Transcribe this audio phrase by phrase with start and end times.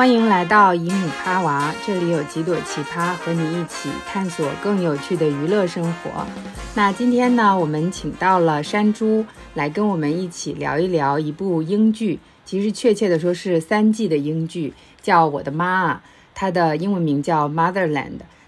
[0.00, 6.26] 欢迎来到姨母趴娃，这里有几朵奇葩和你一起探索更有趣的娱乐生活。
[6.74, 16.02] 那今天呢，我们请到了山猪来跟我们一起聊一聊一部英剧，其实确切的说是三季的英剧，叫《我的妈啊》，
[16.34, 17.92] 它的英文名叫《Motherland》。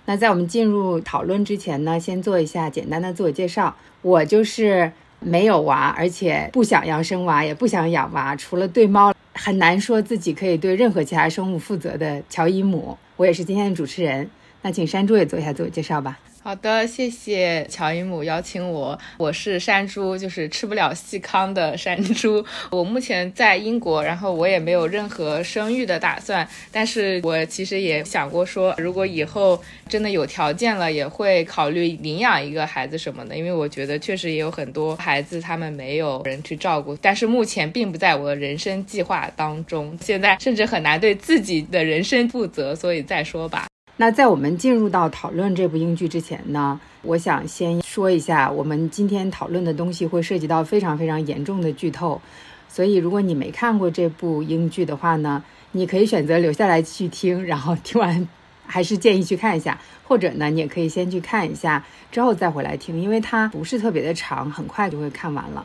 [0.07, 3.77] 那在我们进入讨论之前呢，先做一下简单的自我介绍。
[4.01, 9.12] 我就是没有娃，而且不想要生娃，也不想养娃，除了对猫。
[9.45, 14.31] 很难说自己可以对任何其他生物负责的乔伊姆，我也是今天的主持人。
[14.63, 16.21] 那请山猪也做一下自我介绍吧。
[16.45, 18.99] 好的，谢谢乔伊姆邀请我。
[19.17, 22.45] 我是山猪，就是吃不了细糠的山猪。
[22.73, 26.47] 我目前在英国，然后我也没有任何生育的打算。
[26.73, 33.37] 但是我其实也想过说，如果以后真的有条件了，也会考虑领养一个孩子什么的。
[33.37, 36.97] 因为我觉得确实也有很多孩子，他们没有人去照顾。
[36.97, 39.97] 但是目前并不在我的人生计划当中。
[40.03, 43.69] 现在甚至很难对自己的人生负责，所以再说吧。
[44.03, 52.21] 那在我们进入到讨论这部英剧之前呢，我想先说一下，我们今天讨论的东西会涉及到非常非常严重的剧透，
[52.69, 58.29] 所以如果你没看过这部英剧的话呢，你可以选择留下来继续听，然后听完
[58.67, 65.65] 还是建议去看一下，或者呢，你也可以先去看一下，之后再回来听，因为它不是特别的长，很快就会看完了。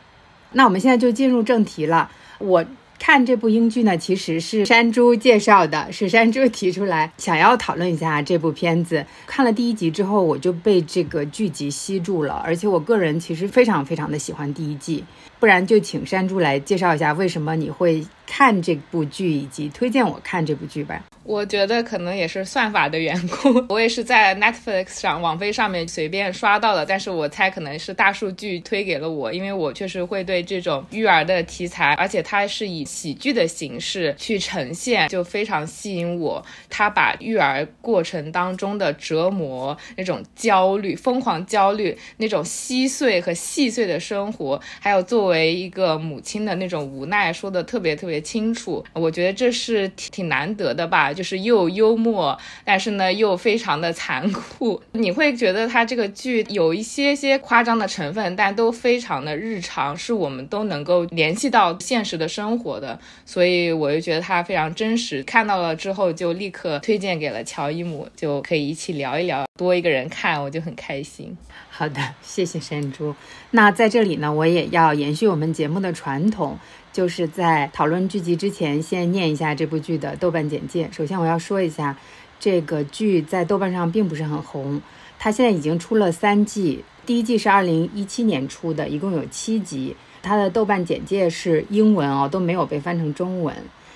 [0.52, 2.64] 那我们现在就进入正题了，我。
[3.00, 9.06] 看这部英剧呢，其实是山猪介绍的，是山猪提出来想要讨论一下这部片子。
[9.26, 15.04] 看了第一集之后，我就被这个剧集吸住了，而且我个人其实非常非常的喜欢第一季。
[15.39, 21.03] 不然就请山猪来介绍一下为什么你会看这部剧，以及推荐我看这部剧吧。
[21.23, 36.45] 我觉得可能也是算法的缘故， 我也是在 Netflix 上、网飞上面随便刷到的，但是我猜可能是大数据推给了我，因为我确实会对这种育儿的题材，而且它是以喜剧的形式去呈现，就非常吸引我。
[36.70, 48.83] 他把育儿过程当中的折磨、那种焦虑、疯狂焦虑、那种稀碎和细碎的生活，还有作为一个母亲的那种无奈，说的特别特别清楚。
[48.94, 51.14] 我觉得这是挺挺难得的吧。
[51.14, 54.82] 就是又幽默，但是呢又非常的残酷。
[54.94, 63.00] 你会觉得他这个剧有一些些夸张的成分，但都非常的日常，是我们都能够联系到现实的生活的。
[63.26, 65.23] 所以我就觉得它非常真实。
[65.23, 69.47] 看到了之后就立刻推荐给了乔伊姆，就可以一起聊一聊。
[69.58, 71.36] 多一个人看我就很开心。
[71.70, 73.14] 好的，谢谢山猪。
[73.52, 76.58] 那在这里呢，我也要延续我们节目的传统。
[76.94, 80.90] 就是在讨论剧集之前，先念一下这部剧的豆瓣简介。
[80.92, 81.96] 首先，我要说一下，
[82.40, 84.82] 这个剧在豆瓣上并不是很红。
[85.20, 89.96] 它现在已经出了三季，第一季是二零一七年出的，一共有七集。
[90.23, 93.56] 它的豆瓣简介是英文哦，都没有被翻成中文。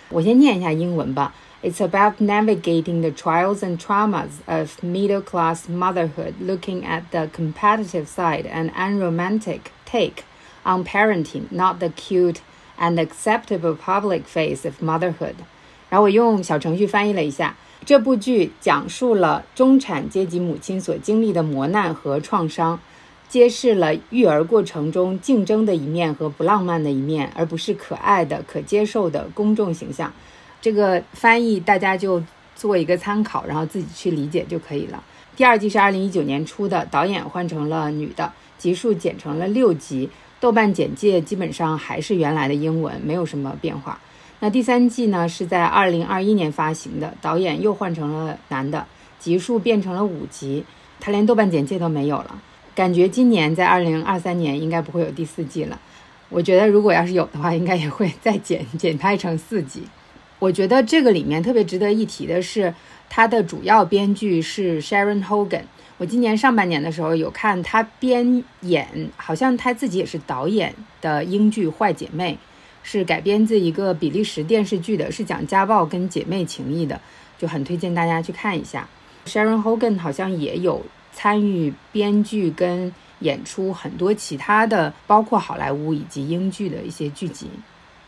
[0.09, 1.33] 我先念一下英文吧。
[1.62, 8.70] It's about navigating the trials and traumas of middle-class motherhood, looking at the competitive side and
[8.76, 10.24] unromantic take
[10.64, 12.40] on parenting, not the cute.
[12.78, 15.36] An acceptable public face of motherhood。
[15.88, 22.78] 然后我用小程序翻译了一下，这部剧讲述了中产阶级母亲所经历的磨难和创伤，
[23.30, 30.12] 揭示了育儿过程中竞争的一面和不浪漫的一面，而不是可爱的、可接受的公众形象。
[30.61, 32.23] 这个翻译大家就
[32.55, 35.03] 做一个参考，然后自己去理解就可以了。
[35.35, 40.09] 第二季是二零一九年出的，导演换成了女的，集数剪成了六集。
[40.39, 43.99] 豆瓣简介基本上还是原来的英文，没有什么变化。
[44.39, 48.85] 那第三季呢，是在二零二一年发行的，导演又换成了男的，
[49.19, 50.65] 集数变成了五集，
[50.99, 52.41] 他连豆瓣简介都没有了。
[52.73, 55.79] 感觉今年在二零二三年应该不会有第四季了。
[56.29, 59.83] 我觉得如果要是有的话，应该也会再剪 剪拍成四集。
[60.41, 62.73] 我觉得这个里面特别值得一提的是，
[63.07, 65.65] 它的主要编剧是 Sharon Hogan。
[65.99, 72.33] 我今年上半年的时候有看他编演，好像他自己也是导演的英剧《坏姐妹》，
[72.81, 76.99] 是改编自一个比利时电视剧的，是讲家暴跟姐妹情谊的，
[77.37, 78.89] 就很推荐大家去看一下。
[79.27, 80.83] Sharon Hogan 好像也有
[81.13, 87.47] 参与编剧跟演出很多其他的，包括好莱坞以及英剧的一些剧集。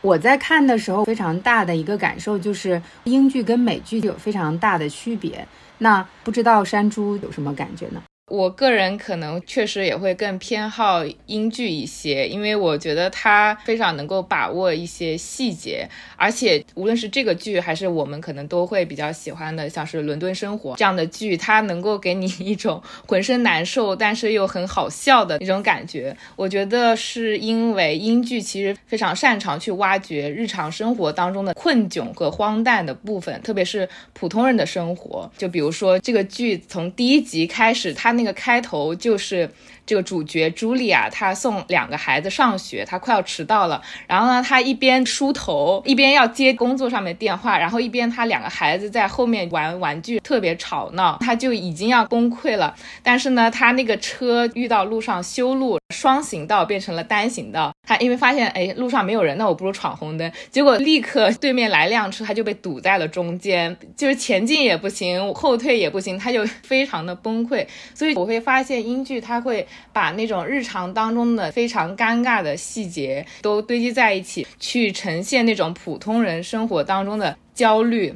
[0.04, 5.48] 我在看的时候，非常大的一个感受就是英剧跟美剧有非常大的区别。
[5.78, 8.02] 那不知道山猪有什么感觉呢？
[8.30, 15.86] 我个人可能确实也会更偏好英剧一些，因为我觉得它非常能够把握一些细节，
[16.16, 26.16] 而且无论是这个剧还是我们可能都会比较喜欢的，像是《伦敦生活》这样的剧，它能够给你一种浑身难受但是又很好笑的一种感觉。
[26.34, 35.30] 我觉得是因为英剧其实非常擅长去挖掘日常生活当中的困窘和荒诞的部分，特别是普通人的生活。
[35.36, 39.48] 就比如说这个剧从第一集开始，它那个开头就是
[39.86, 43.82] 这个主角茱莉亚，她送两个孩子上学，她快要迟到了。
[44.06, 52.74] 然后呢，她一边梳头，一边要接工作上面电话，然后一边她两个孩子在后面玩玩具，特别吵闹，她就已经要崩溃了。
[53.02, 67.66] 但是呢，她那个车遇到路上修路，双行道变成了单行道，她因为发现哎路上没有人，那我不如闯红灯，结果立刻对面来辆车，她就被堵在了中间，就是前进也不行，后退也不行，她就非常的崩溃。
[67.94, 78.14] 所以我会发现英剧它会把那种日常当中的非常尴尬的细节都堆积在一起，去呈现那种普通人生活当中的焦虑。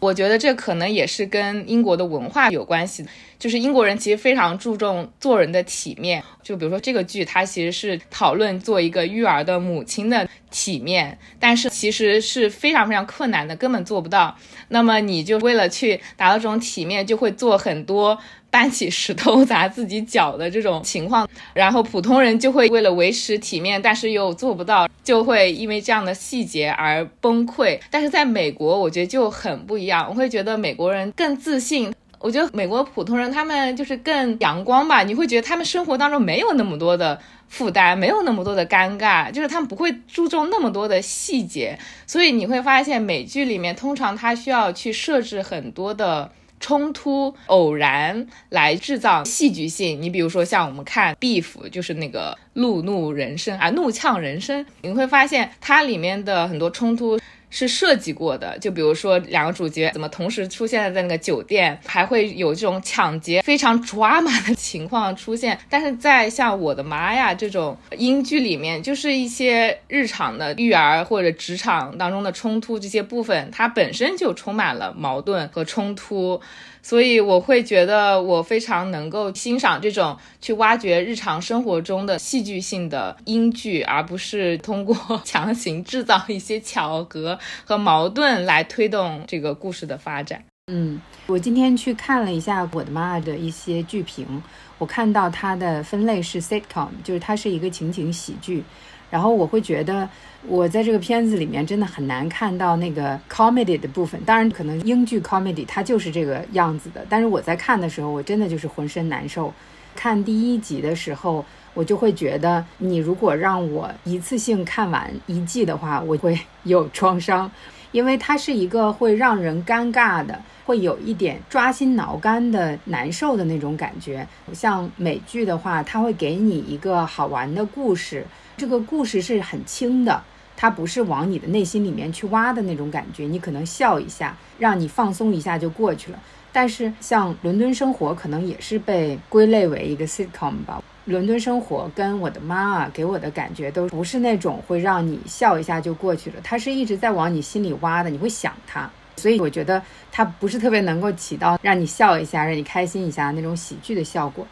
[0.00, 3.04] 我觉得这可能也是跟英国的文化有关系，
[3.38, 6.22] 就是英国人其实非常注重做人的体面。
[6.42, 14.36] 就比如说这个剧，它其实是讨论做一个育儿的母亲的体面，但是其实是非常非常困难的，根本做不到。
[14.68, 18.18] 那么你就为了去达到这种体面，就会做很多。
[18.50, 27.78] 搬起石头砸自己脚的这种情况， 然后普通人就会为了维持体面，但是又做不到，就会因为这样的细节而崩溃。
[27.90, 31.92] 但是在美国，我觉得就很不一样，我会觉得美国人更自信。
[32.18, 41.78] 我觉得美国普通人他们就是更阳光吧，你会觉得他们生活当中没有那么多的负担，没有那么多的尴尬，就是他们不会注重那么多的细节。
[42.06, 46.30] 所以你会发现美剧里面通常他需要去设置很多的。
[46.60, 57.16] 冲突偶然来制造戏剧性，你比如说像我们看《Beef》，就是那个怒怒人生啊，怒呛人生，你会发现它里面的很多冲突。
[57.50, 65.58] 是设计过的，就比如说两个主角怎么同时出现在那个酒店，还会有这种抢劫非常抓马的情况出现。
[65.68, 76.40] 但是在像我的妈呀这种英剧里面，就是一些日常的育儿或者职场当中的冲突这些部分，它本身就充满了矛盾和冲突。
[76.88, 90.42] 所以我会觉得我非常能够欣赏这种去挖掘日常生活中的戏剧性的英剧，而不是通过 强行制造一些巧合和矛盾来推动这个故事的发展。
[90.72, 94.42] 嗯，我今天去看了一下我的妈的一些剧评，
[94.78, 98.64] 我看到它的分类是 sitcom，就是它是一个情景喜剧。
[99.10, 100.08] 然后我会觉得，
[100.46, 104.20] 我在这个片子里面真的很难看到那个 comedy 的部分。
[104.24, 107.06] 当然，可能英剧 comedy 它就是这个样子的。
[107.08, 109.52] 但是我在看的时候，我真的就是浑身难受。
[109.96, 111.44] 看第一集的时候，
[111.74, 117.50] 我就会觉得，你如果让我一次性看完一季的话，我会有创伤，
[117.90, 124.24] 因为它是一个会让人尴尬的，会有一点抓心挠肝的难受的那种感觉。
[124.52, 128.24] 像美剧的话，它会给你一个好玩的故事。
[128.58, 130.20] 这个故事是很轻的，
[130.56, 136.18] 它不是往你的内心里面去挖的那种感觉，你可能笑一下，让你放松一下就过去了。
[136.50, 154.44] 但是像《伦敦生活》可能也是被归类为一个 sitcom 吧，《伦敦生活》跟我的妈啊给我的感觉都不是那种会让你笑一下就过去了，它是一直在往你心里挖的，你会想它，所以我觉得它不是特别能够起到让你笑一下、让你开心一下那种喜剧的效果。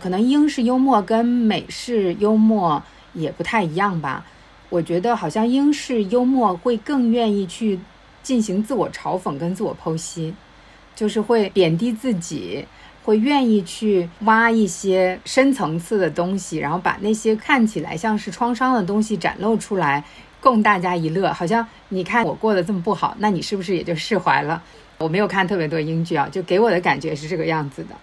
[0.00, 2.82] 可能英式幽默跟美式幽默。
[3.12, 4.24] 也不太一样吧，
[4.68, 7.78] 我觉得好像英式幽默会更愿意去
[8.22, 10.34] 进行自我嘲讽跟自我剖析，
[10.94, 12.64] 就是会贬低自己，
[13.02, 20.04] 会愿意去挖一些深层次的东西，然后把那些看起来像是创伤的东西展露出来，
[20.40, 21.32] 供大家一乐。
[21.32, 24.62] 好像你看我过得这么不好，那你是不是也就释怀了？
[24.98, 27.94] 我没有看特别多英剧啊，就给我的感觉是这个样子的。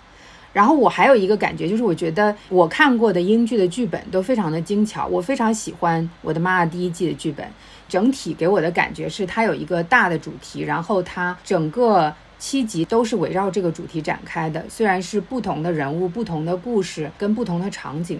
[0.57, 7.47] 然后我还有一个感觉，就是我觉得我看过的英剧的剧本都非常的精巧，我非常喜欢《我的妈妈》第一季的剧本，
[7.87, 18.19] 整体给我的感觉是它有一个大的主题，然后它整个七集都是围绕这个主题展开的，虽然是不同的人物、不同的故事跟不同的场景。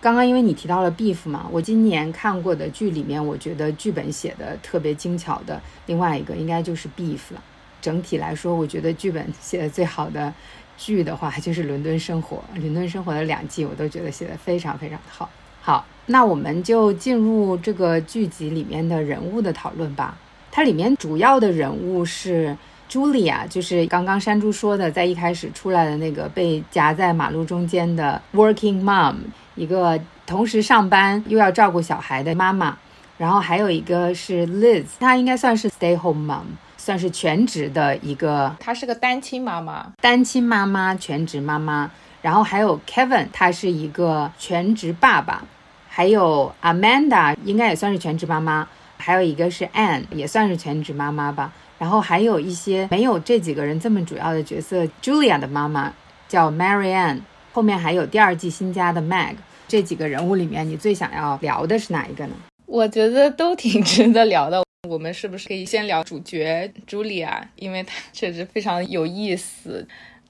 [0.00, 7.42] 刚刚因为你提到了《Beef》嘛，我今年看过的剧里面，我觉得剧本写的特别精巧的另外一个应该就是《Beef》了。
[7.82, 10.32] 整体来说，我觉得剧本写的最好的。
[10.76, 15.28] 剧的话就是《伦敦生活》，《伦敦生活》的两季我都觉得写的非常非常的好。
[15.60, 20.16] 好，那我们就进入这个剧集里面的人物的讨论吧。
[20.50, 22.56] 它里面主要的人物是
[22.90, 29.16] Julia 就是刚刚山猪说的，在一开始出来的那个被夹在马路中间的 working mom，
[29.54, 32.76] 一个同时上班又要照顾小孩的妈妈。
[33.16, 36.42] 然后还有一个是 Liz，她应该算是 stay home mom，
[36.84, 41.90] 算是全职的一个，她是个单亲妈妈，单亲妈妈，全职妈妈。
[42.20, 45.42] 然后还有 Kevin，他是一个全职爸爸。
[45.88, 48.68] 还有 Amanda，应该也算是全职妈妈。
[48.98, 51.50] 还有一个是 Anne，也算是全职妈妈吧。
[51.78, 55.90] 然后还有一些没有这几个人这么主要的角色，Julia 的妈妈
[56.28, 57.20] 叫 Marianne，
[57.54, 59.36] 后面还有第二季新加的 Meg。
[59.66, 62.34] 这几个人物里面，你最想要聊的是哪一个呢？
[62.66, 64.63] 我觉得都挺值得聊的。
[64.86, 69.86] 我们是不是可以先聊主角 Julia，因为她确实非常有意思。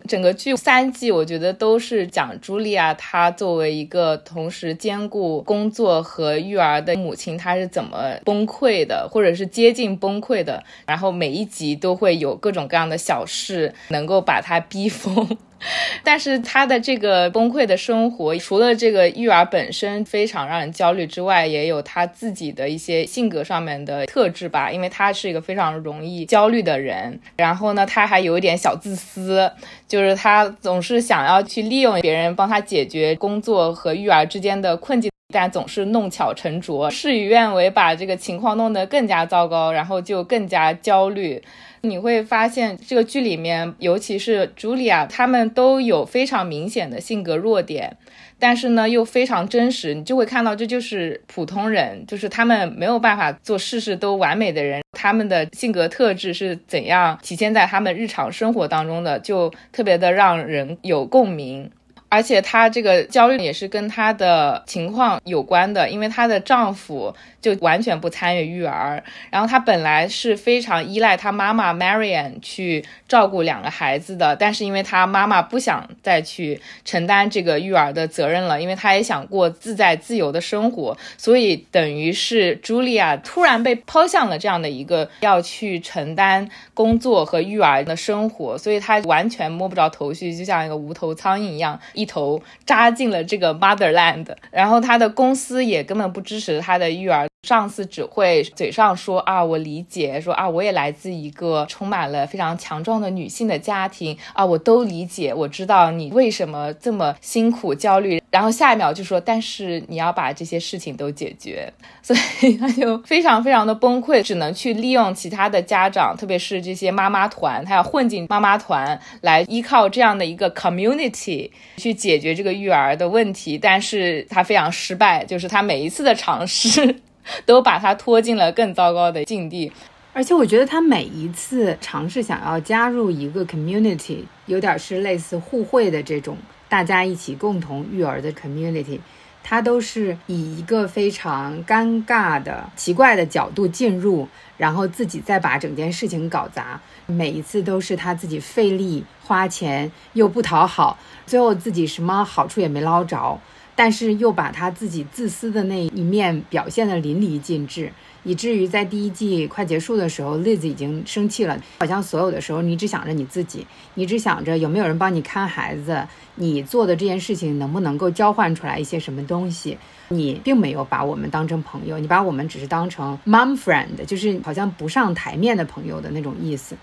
[0.07, 10.63] 整个剧三季，我觉得都是讲茱莉亚，她作为一个同时兼顾工作和育儿的母亲，她是怎么崩溃的，或者是接近崩溃的。
[10.87, 15.27] 然后每一集都会有各种各样的小事，能够把她逼疯。
[16.05, 24.71] 但是他的这个崩溃的生活，除了这个育儿本身非常让人焦虑之外，也有他自己的一些性格上面的特质吧。
[24.71, 29.51] 因为他是一个非常容易焦虑的人，然后呢，他还有一点小自私，
[29.89, 41.43] 就是他总是想要去利用别人帮他解决工作和育儿之间的困境，但总是弄巧成拙，事与愿违，把这个情况弄得更加糟糕，然后就更加焦虑。
[41.85, 47.97] 你会发现这个剧里面，尤其是茱莉亚，他们都有非常明显的性格弱点，
[48.39, 61.71] 但是呢又非常真实，你就会看到这就是普通人，就是他们没有办法做事事都完美的人，他们的性格特质是怎样体现在他们日常生活当中的，就特别的让人有共鸣。
[62.11, 67.13] 而且她这个焦虑也是跟她的情况有关的，因为她的丈夫
[67.45, 91.79] 就完全不参与育儿，然后她本来是非常依赖她妈妈 Marian 去照顾两个孩子的，但是因为她妈妈不想再去承担这个育儿的责任了，因为她也想过自在自由的生活，所以等于是 Julia 突然被抛向了这样的一个要去承担工作和育儿的生活，所以她完全摸不着头绪，就像一个无头苍蝇一样。
[91.93, 97.29] 一头扎进了这个 motherland，然后他的公司也根本不支持他的育儿。
[97.45, 108.23] 上司只会嘴上说啊，我理解，说啊，我也来自一个充满了非常强壮的女性的家庭啊，我都理解，我知道你为什么这么辛苦焦虑。
[108.31, 111.73] 然后下一秒就说，但是你要把这些事情都解决，
[112.03, 126.97] 所以他就非常非常的崩溃，只能去利用其他的家长，特别是这些妈妈团，他要混进妈妈团来依靠这样的一个 community 去解决这个育儿的问题，但是他非常失败，就是他每一次的尝试。
[127.47, 129.73] 都把他拖进了更糟糕的境地，
[130.13, 136.37] 而且我觉得他每一次尝试想要加入一个 community，有点是类似互惠的这种
[136.69, 139.01] 大家一起共同育儿的 community，
[139.43, 153.41] 他都是以一个非常尴尬的奇怪的角度进入，然后自己再把整件事情搞砸，每一次都是他自己费力花钱又不讨好，最后自己什么好处也没捞着。
[153.77, 161.61] 但是又把他自己自私的那一面表现得淋漓尽致，以至于在第一季快结束的时候，Liz 已经生气了。
[161.79, 169.77] 好像所有的时候，你只想着你自己，你只想着有没有人帮你看孩子，你做的这件事情能不能够交换出来一些什么东西。
[170.09, 176.77] 你并没有把我们当成朋友，你把我们只是当成 mom friend，就是好像不上台面的朋友的那种意思。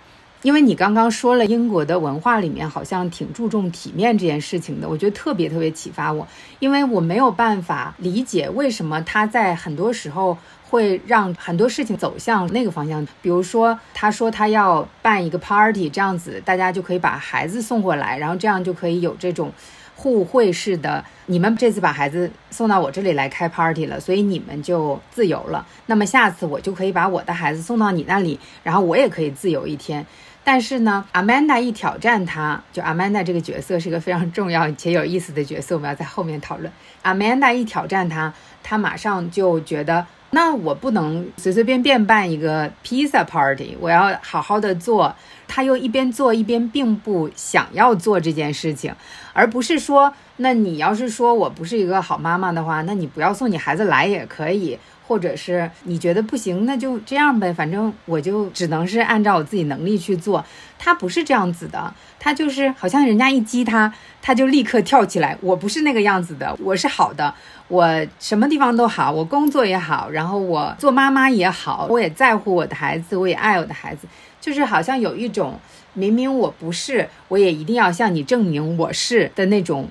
[0.43, 6.27] 因为你刚刚说了，英国的文化里面好像挺注重体面这件事情的，我觉得特别特别启发我，
[6.59, 10.35] 因为我没有办法理解为什么他在很多时候
[10.67, 13.05] 会让很多事情走向那个方向。
[13.21, 19.51] 比如说，他说他要办一个 party，这样子大家就可以把孩子送过来，然后这样就可以有这种
[19.95, 21.05] 互惠式的。
[21.27, 25.65] 你们这次把孩子送到我这里来开 party 了，所以你们就自由了。
[25.85, 30.05] 那么下次我就可以把我的孩子送到你那里，然后我也可以自由一天。
[30.53, 36.69] 但是呢，Amanda 一挑战他，就 Amanda 这个角色是一个非常重要且有意思的角色，我们要在后面讨论。
[37.05, 45.15] Amanda 一挑战他，他马上就觉得，那我不能随随便便办一个 pizza party，我要好好的做。
[45.47, 48.93] 他又一边做一边并不想要做这件事情，
[49.31, 54.77] 而不是说，那你要是说我不是一个好妈妈的话，那你不要送你孩子来也可以。
[55.11, 60.41] 或者是你觉得不行，那就这样呗，反正我就只能是按照我自己能力去做。
[60.79, 65.37] 他不是这样子的，他就是好像人家一激他，他就立刻跳起来。
[65.41, 67.35] 我不是那个样子的，我是好的，
[67.67, 74.07] 我什么地方都好，我工作也好，然后我做妈妈也好，我也在乎我的孩子，我也爱我的孩子。
[74.39, 75.59] 就是好像有一种
[75.93, 79.89] 明明我不是，我也一定要向你证明我是的那种。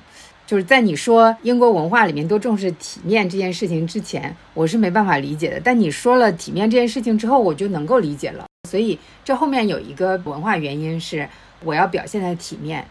[0.51, 5.61] 就是在你说英国文化里面都重视体面这件事情之前，我是没办法理解的。
[5.63, 8.45] 但你说了体面这件事情之后，我就能够理解了。
[8.69, 11.29] 所以这后面有一个文化原因是，
[11.63, 12.85] 我要表现的体面，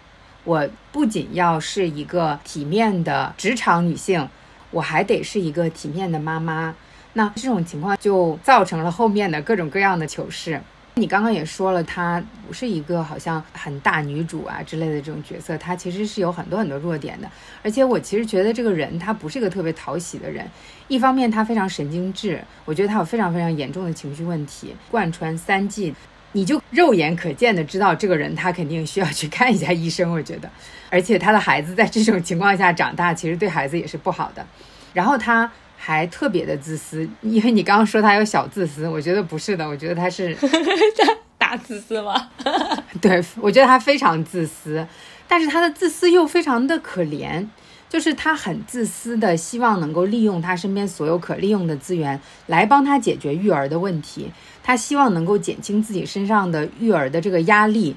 [0.46, 4.26] 我不仅要是一个体面的职场女性，
[4.72, 6.74] 我还得是一个体面的妈妈。
[7.12, 10.62] 那这种情况就造成了后面的各种各样的糗事。
[11.00, 17.30] 你刚刚也说了，她不是一个好像很大女主啊之类的这种角色，她其实是有很多很多弱点的。
[17.64, 20.46] 而且我其实觉得这个人她不是一个特别讨喜的人。
[20.88, 25.96] 一方面她非常神经质，我觉得她有非常非常严重的情绪问题，贯穿三季，
[26.34, 30.12] 你就肉眼可见的知道这个人她肯定需要去看一下医生。
[30.12, 30.50] 我觉得，
[30.90, 34.46] 而且她的孩子在这种情况下长大，其实对孩子也是不好的。
[34.94, 35.52] 然后她。
[35.92, 40.38] 还特别的自私，因为你刚刚说他有小自私，我觉得不是的，我觉得他是
[41.36, 42.30] 大自私吗？
[43.02, 44.86] 对，我觉得他非常自私，
[45.28, 47.48] 但是他的自私又非常的可怜，
[47.90, 54.32] 就是他很自私的希望能够利用他身边所有可利用的资源来帮他解决育儿的问题，
[54.62, 57.96] 他希望能够减轻自己身上的育儿的这个压力，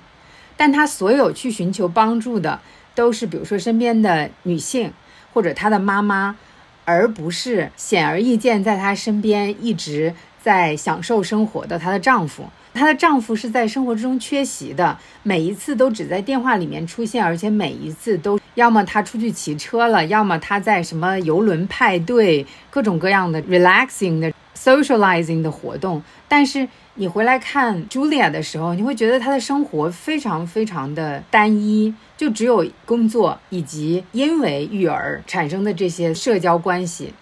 [0.57, 2.59] 但他所有去寻求帮助的
[2.95, 4.95] 都是比如说身边的女性
[5.35, 6.37] 或者他的妈妈。
[6.85, 26.69] 而不是显而易见在她身边一直在享受生活的她的丈夫，她的丈夫是在生活之中缺席的，每一次都只在电话里面出现，而且每一次都要么他出去骑车了，要么他在什么游轮派对，各种各样的 relaxing 的 socializing 的活动，但是。
[26.95, 37.13] 你回来看 Julia 的时候，你会觉得她的生活非常非常的单一，就只有工作以及因为育儿产生的这些社交关系，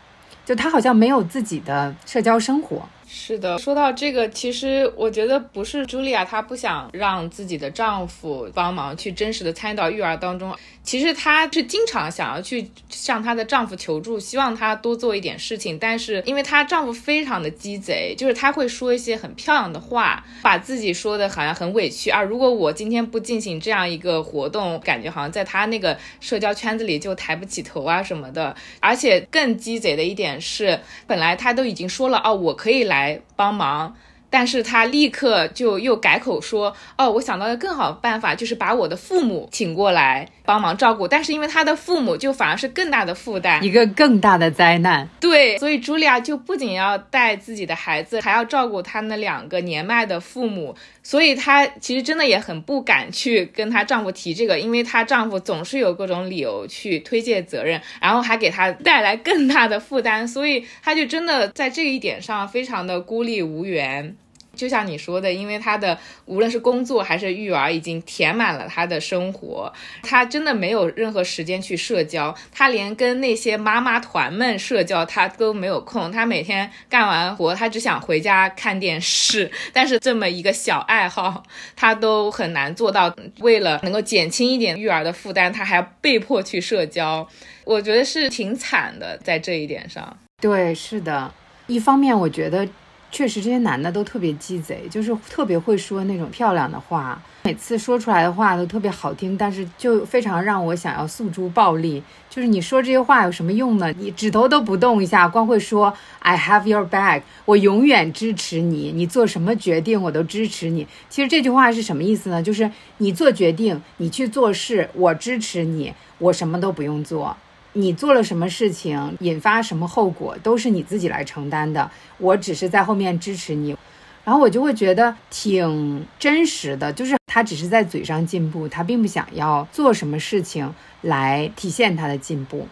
[0.45, 2.87] 就他好像没有自己的社交生活。
[3.13, 10.55] 是的，说到这个，其实我觉得不是茱莉亚，她不想让自己的丈夫帮忙去真实的参与到育儿当中。
[10.83, 15.77] 其实她是经常想要去向她的丈夫求助，希望他多做一点事情。
[15.79, 22.23] 但是因为她丈夫非常的鸡贼，就是他会说一些很漂亮的话，把自己说的好像很委屈啊。
[22.23, 28.55] 如果我今天不进行这样一个活动，感觉好像在他那个社交圈子里就抬不起头啊什么的。
[28.79, 33.97] 而且更鸡贼的一点是，本来他都已经说了哦，我可以来来帮忙。
[34.33, 41.07] 但是他立刻就又改口说：“哦，我想到了更好的办法，就是把我的父母请过来帮忙照顾。
[41.07, 45.09] 但是因为他的父母就反而是更大的负担，一个更大的灾难。
[45.21, 50.75] 对，所以茱莉亚就不仅要带自己的孩子，还要照顾她那两个年迈的父母。
[51.03, 60.27] 所以她其实真的也很不敢去跟她丈夫提这个，因为她丈夫总是有各种理由去推卸责任，然后还给她带来更大的负担。
[60.27, 64.17] 所以她就真的在这一点上非常的孤立无援。”
[64.61, 76.13] 就像你说的，因为他的无论是工作还是育儿，已经填满了他的生活，他真的没有任何时间去社交，他连跟那些妈妈团们社交他都没有空。
[76.13, 79.51] 他每天干完活，他只想回家看电视。
[79.73, 81.43] 但是这么一个小爱好，
[81.75, 83.17] 他都很难做到。
[83.39, 87.27] 为了能够减轻一点育儿的负担，他还要被迫去社交。
[87.65, 90.19] 我觉得是挺惨的，在这一点上。
[90.39, 91.33] 对，是的。
[91.67, 92.69] 一方面，我觉得。
[93.13, 102.03] 确实，这些男的都特别鸡贼，就是特别会说那种漂亮的话，每次说出来的话都特别好听，但是就非常让我想要诉诸暴力。
[102.31, 103.93] 就是你说这些话有什么用呢？
[103.99, 110.87] 你指头都不动一下，光会说 I have your back，我永远支持你，你做什么决定我都支持你。
[111.09, 112.41] 其实这句话是什么意思呢？
[112.41, 117.37] 就是你做决定，你去做事，我支持你，我什么都不用做。
[117.73, 121.89] 你做了什么事情，引发什么后果，都是你自己来承担的。
[122.19, 123.77] 我只是在后面支持你，
[124.25, 132.67] 然后我就会觉得挺真实的，就是他只是在嘴上进步，他并不想要做什么事情来体现他的进步。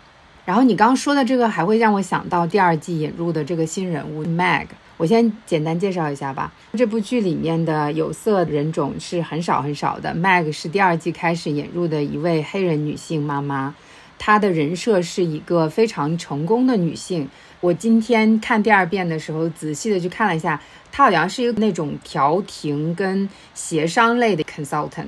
[0.44, 4.66] 然后你刚刚说的这个，还会让我想到第二季引入的这个新人物 Mag。
[4.96, 6.52] 我先简单介绍一下吧。
[6.76, 13.76] 这部剧里面的有色人种是很少很少的，Mag 是第二季开始引入的一位黑人女性妈妈。
[14.18, 17.28] 她的人设是一个非常成功的女性。
[17.60, 20.60] 我今天看第二遍的时候，仔细的去看了一下，
[20.92, 25.06] 她好像是一个那种调停跟协商类的 consultant。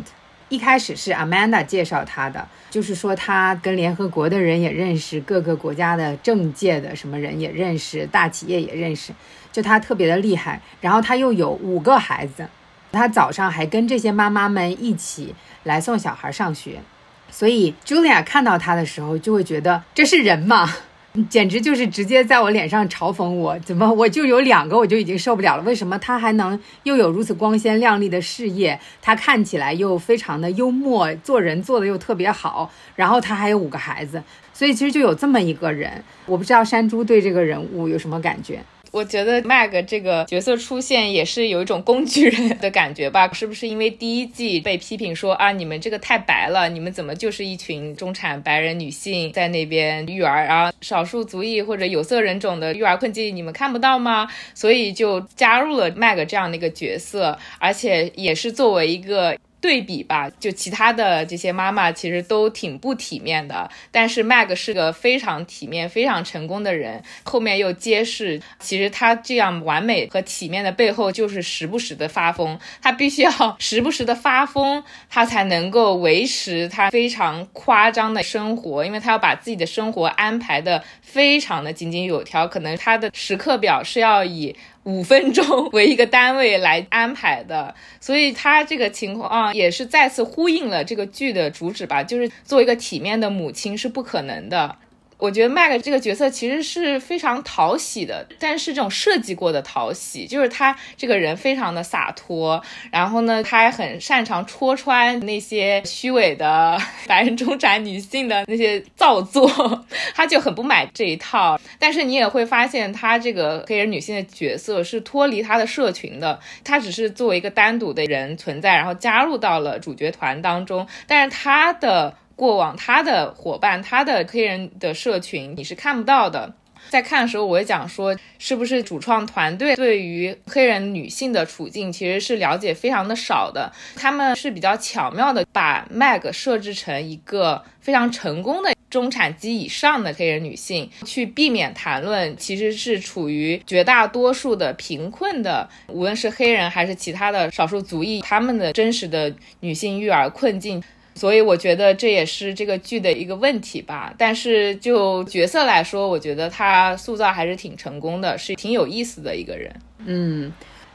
[0.49, 9.13] 一开始是 Amanda 介绍她的，就是说她跟联合国的人也认识，各个国家的政界的什么人也认识，大企业也认识，
[9.53, 10.61] 就她特别的厉害。
[10.81, 12.49] 然后她又有五个孩子，
[12.91, 16.81] 她早上还跟这些妈妈们一起来送小孩上学。
[17.31, 20.69] 所以，Julia 看到他的时候，就会觉得这是人吗？
[21.29, 25.63] 简直就是直接在我脸上嘲讽我，怎么我就有两个我就已经受不了了？
[25.65, 28.79] 为什么他还能又有如此光鲜亮丽的事业？
[29.03, 34.23] 他看起来又非常的幽默，做人做的又特别好，然后他还有五个孩子，
[34.55, 36.05] 所以其实就有这么一个人。
[36.27, 38.63] 我不知道山猪对这个人物有什么感觉。
[38.91, 43.33] 我觉得 Mag 这个角色出现也是有一种工具人的感觉吧？
[43.33, 50.73] 是不是因为第一季被批评说啊，你们这个太白了，你们怎么就是一群中产白人女性在那边育儿啊？
[50.81, 54.29] 少数族裔或者有色人种的育儿困境你们看不到吗？
[54.55, 59.37] 所以就加入了 Mag 这样的一个角色，而且也是作为一个。
[59.61, 67.03] 对比吧，就其他的这些妈妈其实都挺不体面的，但是 Mag 是个非常体面、非常成功的人。
[67.23, 72.59] 后面又揭示，其实他这样完美和体面的背后，就是时不时的发疯。
[72.81, 84.57] 他必须要时不时的发疯，他才能够维持他非常夸张的生活，因为他要把自己的生活安排的非常的井井有条，可能他的时刻表是要以。
[84.85, 94.77] 五分钟为一个单位来安排的，所以他这个情况也是再次呼应了这个剧的主旨吧，就是做一个体面的母亲是不可能的。
[95.21, 109.49] 我觉得 Mag 这个角色其实是非常讨喜的，但是这种设计过的讨喜，就是他这个人非常的洒脱，然后呢，他还很擅长戳穿那些虚伪的白人中产女性的那些造作，
[110.15, 111.61] 他就很不买这一套。
[111.79, 122.15] 但是你也会发现，他这个黑人女性的角色是脱离他的社群的，他只是作为一个单独的人存在，然后加入到了主角团当中，但是他的。
[122.41, 126.51] 过往他的伙伴，他的黑人的社群你是看不到的。
[126.89, 133.71] 在看的时候，我会讲说，是不是主创团队对于黑人女性的处境其实是了解非常的少的？
[133.95, 150.83] 他们是比较巧妙的把 Meg 设置成一个非常成功的中产级以上的黑人女性，去避免谈论其实是处于绝大多数的贫困的，无论是黑人还是其他的少数族裔，他们的真实的女性育儿困境。
[151.15, 154.15] 所以我觉得这也是这个剧的一个问题吧。
[154.17, 159.75] 但是就角色来说，我觉得他塑造还是挺成功的，是挺有意思的一个人。
[160.07, 160.53] 嗯，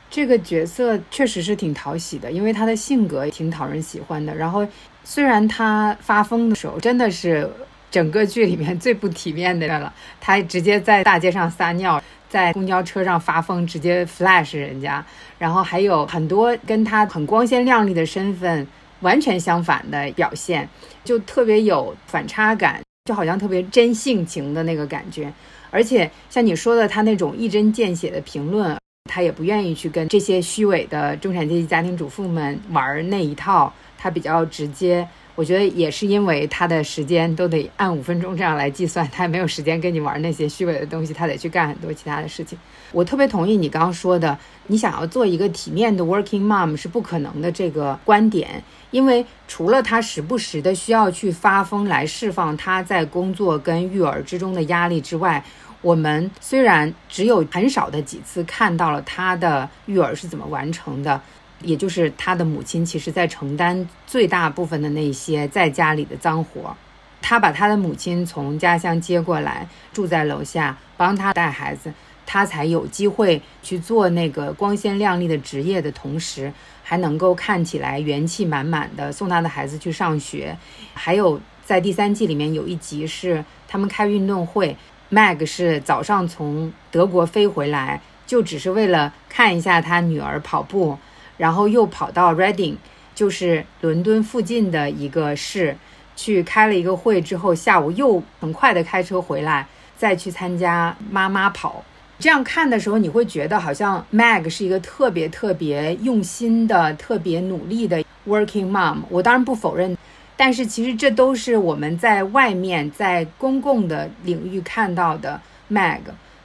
[0.10, 4.34] 这个角色确实是挺讨喜的，因为他的性格挺讨人喜欢的。
[4.34, 4.66] 然后
[5.04, 7.48] 虽然他发疯的时候真的是
[7.92, 15.06] 整个剧里面最不体面的了，他直接在大街上撒尿，在公交车上发疯，直接 flash 人家。
[15.38, 18.66] 然后还有很多跟他很光鲜亮丽的身份。
[19.02, 20.68] 完全相反的表现，
[21.04, 25.32] 就特别有反差感，就好像特别真性情的那个感觉。
[25.72, 28.78] 而且像你说的，他那种一针见血的评论，
[29.10, 35.08] 他也不愿意去跟这些虚伪的中产阶级家庭主妇们玩那一套，他比较直接。
[35.36, 42.58] 我觉得也是因为他的时间都得按五分钟这样来计算，他也没有时间跟你玩那些虚伪的东西，他得去干很多其他的事情。
[42.94, 55.44] 我特别同意你刚刚说的，你想要做一个体面的 working mom 是不可能的这个观点，因为除了他时不时的需要去发疯来释放他在工作跟育儿之中的压力之外，
[55.82, 61.22] 我们虽然只有很少的几次看到了他的育儿是怎么完成的。
[61.66, 66.76] 也就是他的母亲，其实在承担最大部分的那些在家里的脏活。
[67.22, 71.92] 他把他的母亲从家乡接过来，住在楼下，帮他带孩子，
[72.24, 80.56] 他才有机会去做那个光鲜亮丽的职业的同时，还能够看起来元气满满的送他的孩子去上学。
[80.94, 84.78] 还有在第三季里面有一集是他们开运动会
[85.10, 90.96] ，Mag 是早上从德国飞回来，就只是为了看一下他女儿跑步。
[91.38, 92.76] 然后又跑到 Reading，
[93.14, 95.78] 就是伦敦附近的一个市，
[96.16, 99.68] 去开了一个会之后，下午又很快的开车回来，
[99.98, 101.84] 再去参加妈妈跑。
[102.18, 109.00] 这样看的时候，你会觉得好像 Mag 是一个特别特别用心的、特别努力的 Working Mom。
[109.10, 109.98] 我当然不否认，
[110.38, 116.00] 但是其实这都是我们在外面在公共的领域看到的 Mag，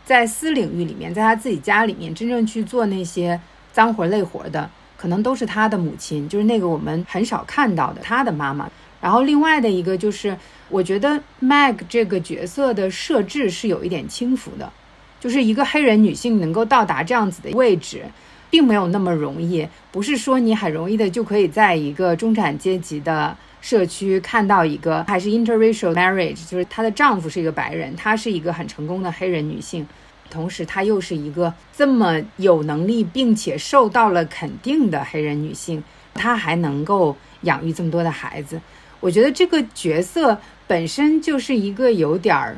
[0.05, 3.41] 在私领域里面，在他自己家里面真正去做那些
[3.73, 4.69] 脏活累活的。
[5.01, 8.71] 可能都是他的母亲，就是那个我们很少看到的他的妈妈。
[9.01, 10.37] 然后另外的一个就是，
[10.69, 14.71] 我觉得 Mag 这个角色的设置是有一点轻浮的，
[15.19, 18.05] 就是一个黑人女性能够到达这样子的位置，
[18.51, 19.67] 并没有那么容易。
[19.91, 29.87] 不是说你很容易的就可以在一个中产阶级的社区看到一个还是 interracial marriage，就是她的丈夫是一个白人，她是一个很成功的黑人女性。
[30.31, 35.83] 同时，她又是一个这么有能力并且受到了肯定的黑人女性，
[36.15, 38.61] 她还能够养育这么多的孩子。
[39.01, 42.57] 我觉得这个角色本身就是一个有点儿，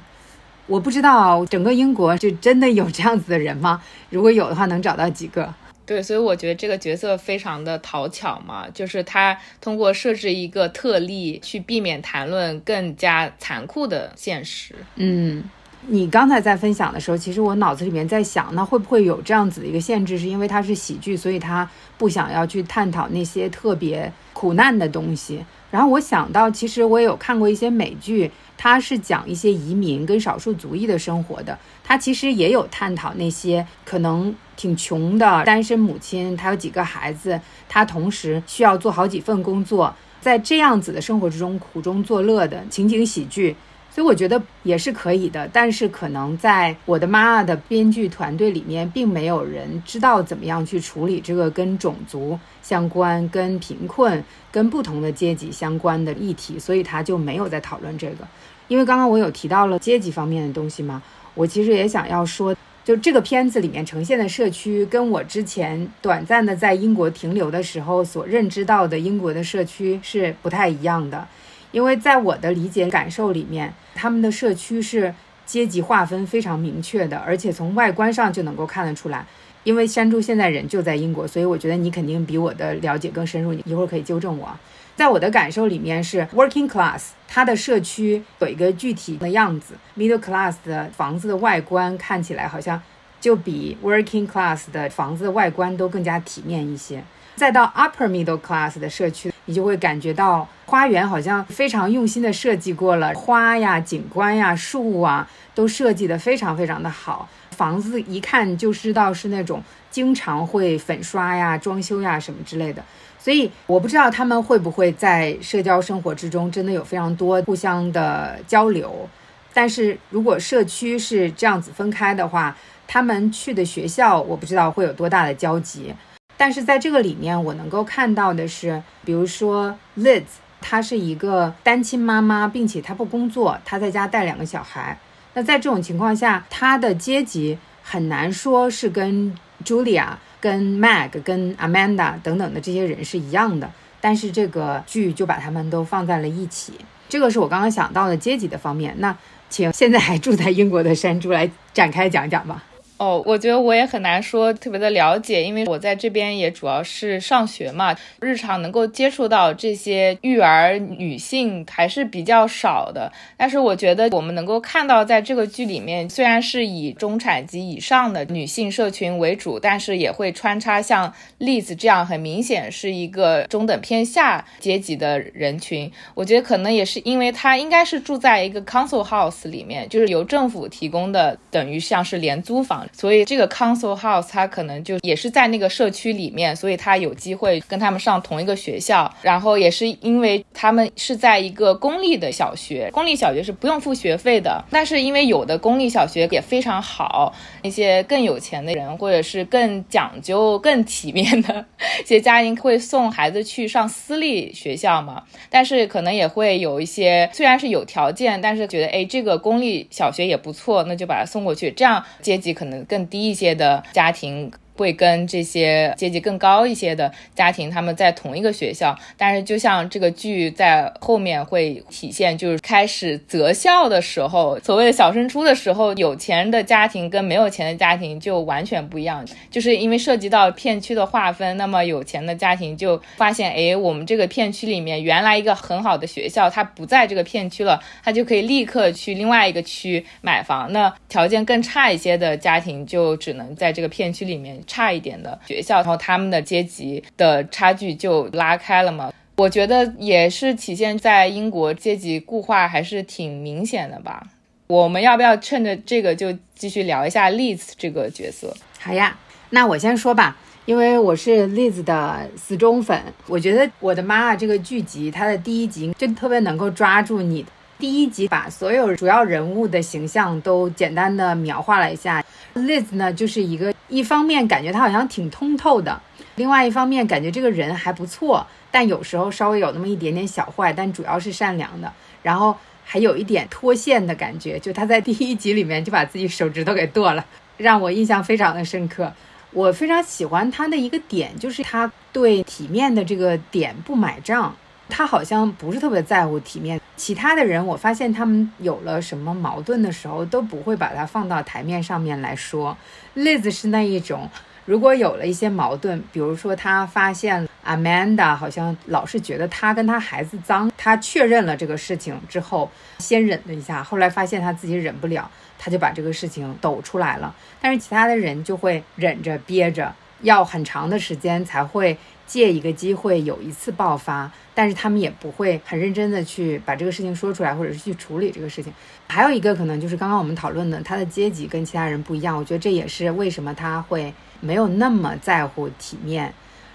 [0.66, 3.82] 我不知道整个英国就真的有这样子的人吗？
[4.11, 5.54] 如果有的话，能找到几个？
[5.85, 14.76] 对，所以我觉得这个角色非常的讨巧嘛，就是他通过设置一个特例，去避免谈论更加残酷的现实。
[14.94, 15.42] 嗯，
[15.88, 21.68] 你刚才在分享的时候，其实我脑子里面在想，那会不会有这样子的一个限制，是因为它是喜剧，所以他
[21.98, 25.44] 不想要去探讨那些特别苦难的东西？
[25.72, 43.56] 然后我想到，其实我也有看过一些美剧，它是讲一些移民跟少数族裔的生活的，它其实也有探讨那些可能挺穷的单身母亲，她有几个孩子，她同时需要做好几份工作，在这样子的生活之中苦中作乐的情景喜剧。
[43.94, 58.26] 所以我觉得也是可以的，但是可能在我的妈妈的编剧团队里面，并没有人知道怎么样去处理这个跟种族相关、跟贫困、跟不同的阶级相关的议题，所以他就没有在讨论这个。
[58.68, 61.02] 因为刚刚我有提到了阶级方面的东西嘛，
[61.35, 71.28] 我其实也想要说，就这个片子里面呈现的社区，跟我之前短暂的在英国停留的时候所认知到的英国的社区是不太一样的。
[71.72, 75.12] 因为在我的理解感受里面，他们的社区是
[75.44, 79.26] 阶级划分非常明确的，而且从外观上就能够看得出来。
[79.64, 83.52] 因为山猪现在人就在英国，所以我觉得你肯定比我的了解更深入。
[83.52, 84.48] 你一会儿可以纠正我。
[84.96, 92.82] 在我的感受里面，是 working class，它的社区有一个具体的样子；middle class 的房子的外观看起来好像
[93.20, 97.02] 就比 working class 的房子的外观都更加体面一些。
[97.36, 107.28] 再到 upper middle class 的社区，你就会感觉到花园好像非常用心的设计过了，花呀、景观呀、树啊都设计的非常非常的好。
[107.50, 112.82] 房子一看就知道是那种经常会粉刷呀、装修呀什么之类的。
[113.18, 119.08] 所以我不知道他们会不会在社交生活之中真的有非常多互相的交流。
[119.54, 122.56] 但是如果社区是这样子分开的话，
[122.88, 125.94] 他们去的学校我不知道会有多大的交集。
[126.36, 130.24] 但是在这个里面，我能够看到的是，比如说 Liz，
[130.60, 134.98] 她是一个单亲妈妈，并且她不工作，她在家带两个小孩。
[135.34, 140.08] 那在这种情况下，她的阶级很难说是跟 Julia、
[140.40, 143.70] 跟 Mag、跟 Amanda 等等的这些人是一样的。
[144.00, 146.72] 但是这个剧就把他们都放在了一起。
[147.08, 148.94] 这个是我刚刚想到的阶级的方面。
[148.98, 149.16] 那
[149.48, 152.64] 请现在还住在英国的山猪来展开讲讲吧。
[153.02, 163.12] 哦，我觉得我也很难说特别的了解，因为我在这边也主要是上学嘛，日常能够接触到这些育儿女性还是比较少的。
[163.36, 175.90] 但是我觉得我们能够看到，在这个剧里面，虽然是以中产及以上的女性社群为主，但是也会穿插像例子这样很明显是一个中等偏下阶级的人群。
[176.14, 182.86] 我觉得可能也是因为她应该是住在一个 council house 里面，就是由政府提供的，等于像是廉租房。
[182.92, 189.12] 所以这个 council house 它可能就也是在那个社区里面，所以他有机会跟他们上同一个学校。
[189.22, 194.62] 然后也是因为他们是在一个公立的小学，公立小学是不用付学费的。
[194.70, 201.64] 但是因为有的公立小学也非常好，那些更有钱的人或者是更讲究、更体面的
[202.02, 205.22] 一些家庭会送孩子去上私立学校嘛。
[205.48, 211.70] 但是可能也会有一些虽然是有条件，但是觉得哎这个公立小学也不错，那就把他送过去。
[211.70, 212.81] 这样阶级可能。
[212.84, 214.52] 更低一些的家庭。
[214.76, 244.62] 会跟这些阶级更高一些的家庭，他们在同一个学校，但是就像这个剧在后面会体现，就是开始择校的时候，所谓的小升初的时候，有钱的家庭跟没有钱的家庭就完全不一样，就是因为涉及到片区的划分，那么有钱的家庭就发现，哎，我们这个片区里面原来一个很好的学校，它不在这个片区了，他就可以立刻去另外一个区买房，那条件更差一些的家庭就只能在这个片区里面。
[244.66, 249.12] 差一点的学校，然后他们的阶级的差距就拉开了嘛？
[249.37, 254.22] 我觉得也是体现在英国阶级固化还是挺明显的吧。
[254.66, 258.55] 我们要不要趁着这个就继续聊一下 Liz 这个角色？
[258.79, 259.18] 好呀，
[259.51, 262.98] 那我先说吧，因为我是 Liz 的死忠粉。
[263.27, 267.44] 我觉得我的妈啊，这个剧集它的第一集就特别能够抓住你。
[267.79, 272.25] 第一集把所有主要人物的形象都简单的描画了一下。
[272.54, 276.00] Liz 呢，就是一个一方面感觉他好像挺通透的，
[276.36, 281.92] 另外一方面感觉这个人还不错，但有时候稍微有那么一点点小坏，但主要是善良的。
[282.22, 287.24] 然后还有一点脱线的感觉，就他在第一集里面就把自己手指头给剁了，
[287.56, 289.12] 让我印象非常的深刻。
[289.50, 294.54] 我非常喜欢他的一个点，就是他对体面的这个点不买账。
[294.92, 296.78] 他好像不是特别在乎体面。
[296.96, 302.76] 其他的人，我发现他们有了什么矛盾的时候，都不会把它放到台面上面来说。
[303.16, 304.28] Liz 是那一种，
[304.66, 315.28] 如果有了一些矛盾，比如说他发现 Amanda 好像老是觉得他跟他孩子脏，他确认了这个事情之后，先忍了一下，后来发现他自己忍不了，
[315.59, 317.35] 他就把这个事情抖出来了。
[317.61, 328.72] 但是其他的人就会忍着憋着，要很长的时间才会借一个机会有一次爆发，但是他们也不会很认真的去把这个事情说出来，或者是去处理这个事情。
[329.08, 336.32] 还有一个可能就是刚刚我们讨论的，他的阶级跟其他人不一样，我觉得这也是为什么他会没有那么在乎体面。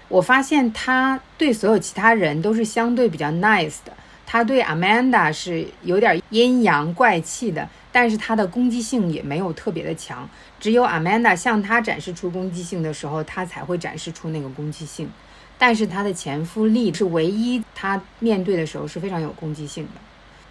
[0.08, 3.92] 我发现他对所有其他人都是相对比较 nice 的，
[4.24, 10.28] 他对 Amanda 是有点阴阳怪气的，但是他的攻击性也没有特别的强。
[10.60, 15.10] 只有 Amanda 向他展示出攻击性的时候，他才会展示出那个攻击性。
[15.58, 20.00] 但是他的前夫利是唯一他面对的时候是非常有攻击性的，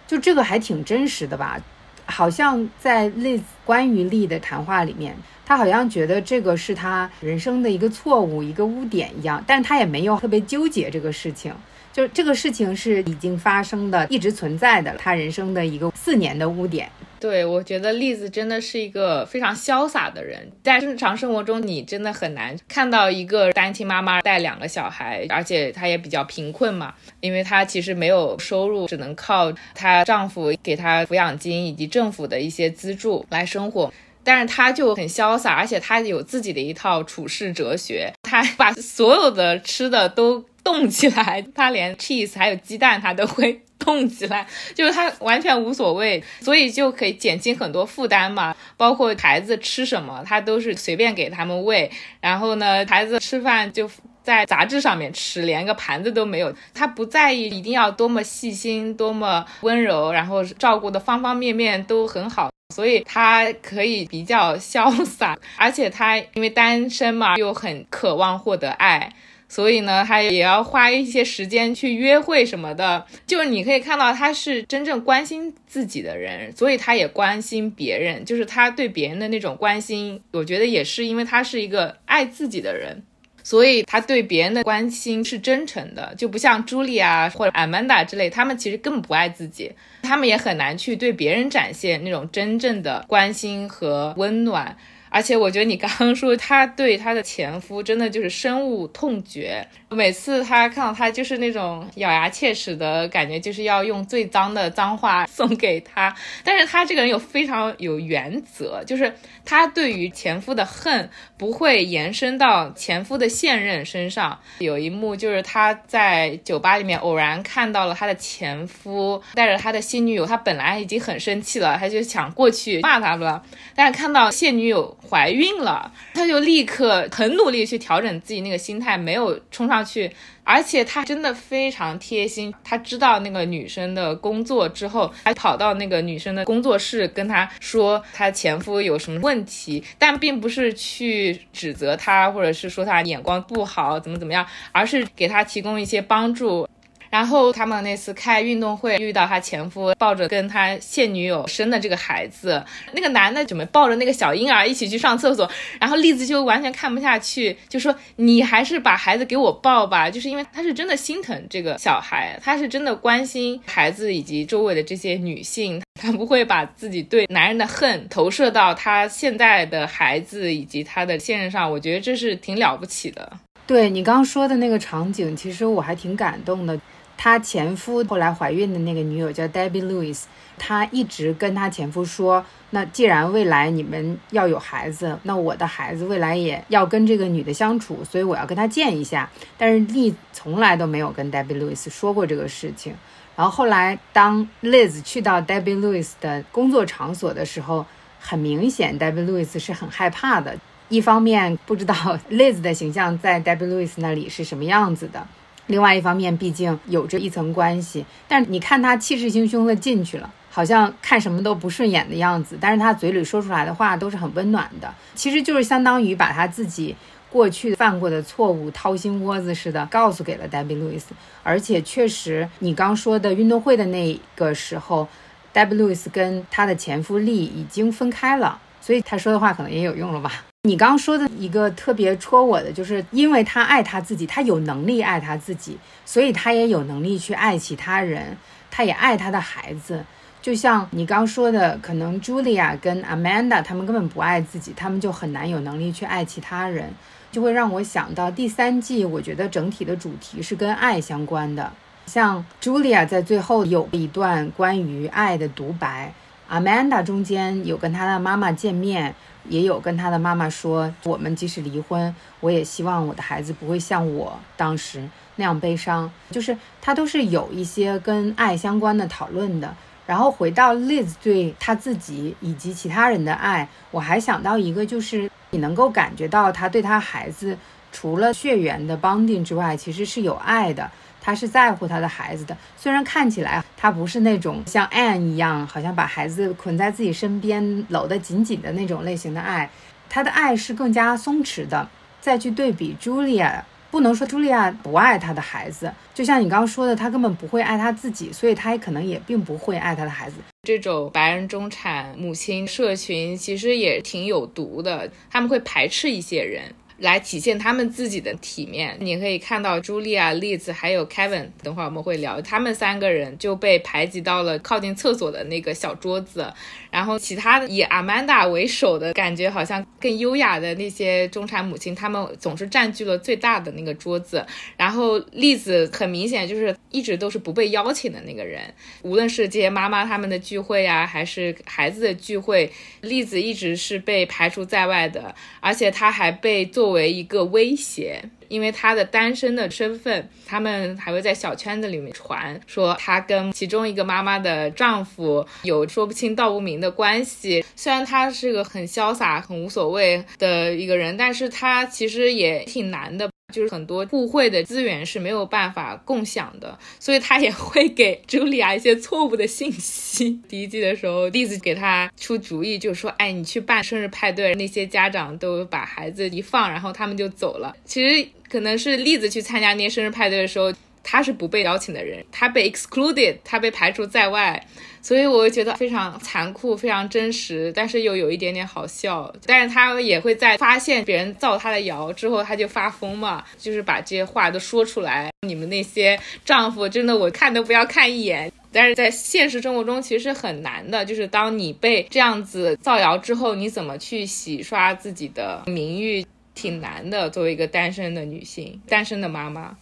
[0.06, 1.58] 就这个还挺真实的吧？
[2.04, 5.16] 好像在 Liz 关于利的谈话里面。
[5.44, 11.50] 他好像觉得这个是他人生的一个错误、一个污点一样，但是他也没有特别纠结这个事情，
[11.90, 16.90] 就这个事情是已经发生的、一直存在的，他人生的一个四年的污点。
[17.20, 33.92] 对，我觉得栗子真的是一个非常潇洒的人，在日常生活中，你真的很难看到一个单亲妈妈带两个小孩，而且她也比较贫困嘛，因为她其实没有收入，只能靠她丈夫给她抚养金以及政府的一些资助来生活。
[34.24, 38.12] 但是他就很潇洒，而且他有自己的一套处世哲学。
[38.22, 48.54] 他把所有的吃的都冻起来，他连 cheese 还有鸡蛋他都会冻起来，就是他完全无所谓，所以就可以减轻很多负担嘛。
[48.76, 51.90] 包括孩子吃什么，他都是随便给他们喂。
[52.20, 53.90] 然后呢，孩子吃饭就
[54.22, 56.54] 在杂志上面吃，连个盘子都没有。
[56.74, 62.50] 他不在意一定要多么细心、多么温柔，然后照顾的方方面面都很好。
[62.74, 69.10] 所以他可以比较潇洒，而且他因为单身嘛，又很渴望获得爱，
[69.48, 73.06] 所以呢，他也要花一些时间去约会什么的。
[73.26, 78.24] 就是你可以看到他是真正关心自己的人，所以他也关心别人。
[78.24, 83.02] 就是他对别人的那种关心，我觉得也是因为他是一个爱自己的人。
[83.44, 94.76] 所以他对别人的关心是真诚的，就不像朱莉啊或者 Amanda 之类，他们其实根本不爱自己，他们也很难去对别人展现那种真正的关心和温暖。
[95.10, 106.14] 而且我觉得你刚刚说她对她的前夫真的就是深恶痛绝，每次他看到他就是那种咬牙切齿的感觉，就是要用最脏的脏话送给他。
[106.44, 114.38] 但是他这个人有非常有原则，就是他对于前夫的恨不会延伸到前夫的现任身上。
[114.58, 123.42] 有一幕就是他在酒吧里面偶然看到了她的前夫带着他的新女友，他本来已经很生气了，他就想过去骂他了，
[123.74, 124.96] 但是看到现女友。
[125.08, 130.10] 怀孕了，他就立刻很努力去调整自己那个心态，没有冲上去。
[130.44, 146.66] 而且他真的非常贴心，他知道那个女生的工作之后，还跑到那个女生的工作室跟她说她前夫有什么问题，但并不是去指责她，或者是说她眼光不好怎么怎么样，而是给她提供一些帮助。
[147.10, 173.32] 然后他们那次开运动会遇到他前夫抱着跟他现女友生的这个孩子，那个男的准备抱着那个小婴儿一起去上厕所，然后栗子就完全看不下去，就说你还是把孩子给我抱吧，就是因为他是真的心疼这个小孩，他是真的关心孩子以及周围的这些女性，他不会把自己对男人的恨投射到他现在的孩子以及他的现任上，我觉得这是挺了不起的。
[173.66, 176.78] 对你刚刚说的那个场景，其实我还挺感动的。
[177.18, 180.22] 她前夫后来怀孕的那个女友叫 Debbie Lewis，
[180.56, 189.28] 她一直跟她前夫说：“那既然未来你们要有孩子，那我的孩子未来也要跟这个女的相处，所以我要跟她见一下。”
[189.58, 192.94] 但是 Liz 从来都没有跟 Debbie Lewis 说过这个事情。
[193.34, 197.84] 然后后来当 Liz 去到 Debbie Lewis 的工作场所的时候，
[198.20, 200.56] 很明显 Debbie Lewis 是很害怕的。
[200.88, 201.94] 一方面不知道
[202.30, 205.26] Liz 的形象在 Debbie Lewis 那里是什么样子的。
[205.68, 216.96] 另外一方面，毕竟有着一层关系，但你看他气势汹汹的进去了，好像看什么都不顺眼的样子，但是他嘴里说出来的话都是很温暖的，其实就是相当于把他自己
[217.30, 221.02] 过去犯过的错误掏心窝子似的告诉给了 Debbie Lewis，
[221.42, 225.06] 而且确实，你刚说的运动会的那个时候
[225.52, 230.44] ，Debbie Lewis 跟她的前夫利已经分开了，所以他说的话可能也有用了吧。
[230.68, 238.36] 你刚刚说的一个特别戳我的，就是因为他爱他自己，他有能力爱他自己，所以他也有能力去爱其他人，
[238.70, 240.04] 他也爱他的孩子。
[240.42, 246.92] 就像你刚说的，可能 Julia 跟 Amanda 他们根本不爱自己，他们就很难有能力去爱其他人，
[247.32, 251.72] 就会让我想到第三季，我觉得整体的主题是跟爱相关的。
[252.04, 256.12] 像 Julia 在最后有一段关于爱的独白
[256.50, 259.14] ，Amanda 中间有跟他的妈妈见面。
[259.48, 266.10] 也有跟他的妈妈说，我们即使离婚，我也希望我的孩子不会像我当时那样悲伤。
[266.30, 269.74] 就是他都是有一些跟爱相关的讨论的。
[270.06, 277.58] 然后回到 Liz 对他自己以及其他人的爱，我还想到一个，就是你能够感觉到他对他孩子
[277.92, 280.90] 除了血缘的 bonding 之外，其实是有爱的。
[281.20, 289.70] 他是在乎他的孩子的，虽然看起来他不是那种像 Anne 一样，好像把孩子捆在自己身边搂得紧紧的那种类型的爱，
[290.08, 291.88] 他的爱是更加松弛的。
[292.20, 300.36] 再去对比 Julia，不能说 Julia 不爱他的孩子，就像你刚刚说的，他根本不会爱他自己，所以他也可能也并不会爱他的孩子。
[300.64, 306.74] 这种白人中产母亲社群其实也挺有毒的，他们会排斥一些人。
[306.98, 308.96] 来体现他们自己的体面。
[309.00, 316.52] 你可以看到朱莉亚、丽子还有 Kevin，等会儿我们会聊，他们三个人就被排挤到了靠近厕所的那个小桌子。
[316.90, 324.44] 然后其他的以 Amanda 为首的感觉好像更优雅的那些中产母亲，他们总是占据了最大的那个桌子。
[324.76, 328.62] 然后栗子很明显就是一直都是不被邀请的那个人，
[329.02, 332.72] 无论是这些妈妈他们的聚会呀，还是孩子的聚会，
[333.02, 338.22] 栗子一直是被排除在外的，而且她还被作为一个威胁。
[338.48, 347.62] 因为他的单身的身份，他们还会在小圈子里面传说他跟其中一个妈妈的丈夫有说不清道不明的关系。
[347.76, 353.28] 虽然他是个很潇洒、很无所谓的一个人，但是他其实也挺难的。
[353.54, 360.38] 就是很多互惠的资源是没有办法共享的，所以他也会给茱莉亚一些错误的信息。
[360.46, 370.70] 第一季的时候，栗子给他出主意，就说：“哎，你去办生日派对，那些家长都把孩子一放，然后他们就走了。”其实可能是栗子去参加那些生日派对的时候。
[371.10, 374.62] 他是不被邀请的人，他被 excluded，他被排除在外，
[375.00, 379.34] 所以我会觉得非常残酷，非常真实，但是又有一点点好笑。
[379.46, 385.30] 但是他也会在发现别人造他的谣之后，他就发疯嘛，就是把这些话都说出来。
[385.46, 388.52] 你们那些丈夫真的我看都不要看一眼。
[388.70, 396.22] 但是在现实生活中其实很难的，就是当你被这样子造谣之后，你怎么去洗刷自己的名誉，
[396.54, 397.30] 挺难的。
[397.30, 399.74] 作为一个单身的女性，单身的妈妈。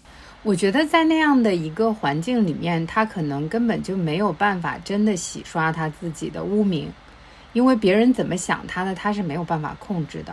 [0.43, 6.93] 我觉得在那样的一个环境里面，他可能根本就没有办法真的洗刷他自己的污名，
[7.53, 10.32] 因为别人怎么想他的，他是没有办法控制的。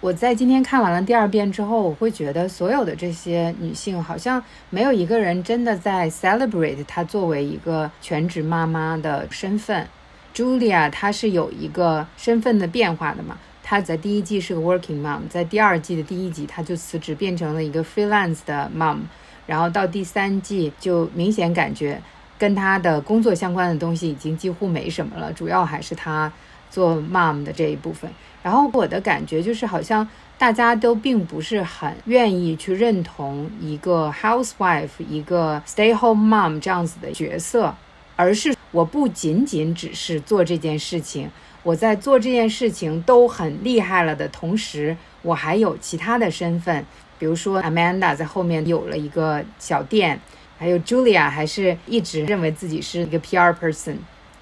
[0.00, 9.86] 我在今天看完了第二遍之后，我会觉得所有的这些女性好像没有一个人真的在 celebrate 她作为一个全职妈妈的身份。
[10.34, 13.36] Julia 她是有一个身份的变化的嘛？
[13.62, 19.00] 她在第一季是个 working mom，在第二季的第一集，她就辞职变成了一个 freelance 的 mom。
[19.46, 22.00] 然后到第三季就明显感觉
[22.38, 26.32] 跟他的工作相关的东西已经几乎没什么了，主要还是他
[26.70, 28.10] 做 mom 的这一部分。
[28.42, 37.72] 然后我的感觉就是好像大家都并不是很愿意去认同一个 housewife、一个 stay home mom 这样子的角色，
[38.16, 41.30] 而是我不仅仅只是做这件事情，
[41.62, 46.84] 我在做这件事情都很厉害了的同时，我还有其他的身份。
[47.22, 50.20] 比如说，Amanda 在后面有了一个小店，
[50.58, 53.94] 还有 Julia 还是一直认为自己是一个 PR person，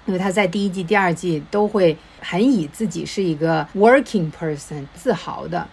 [0.07, 5.67] 因为她在第一季、第二季都会很以自己是一个 working person 自豪的。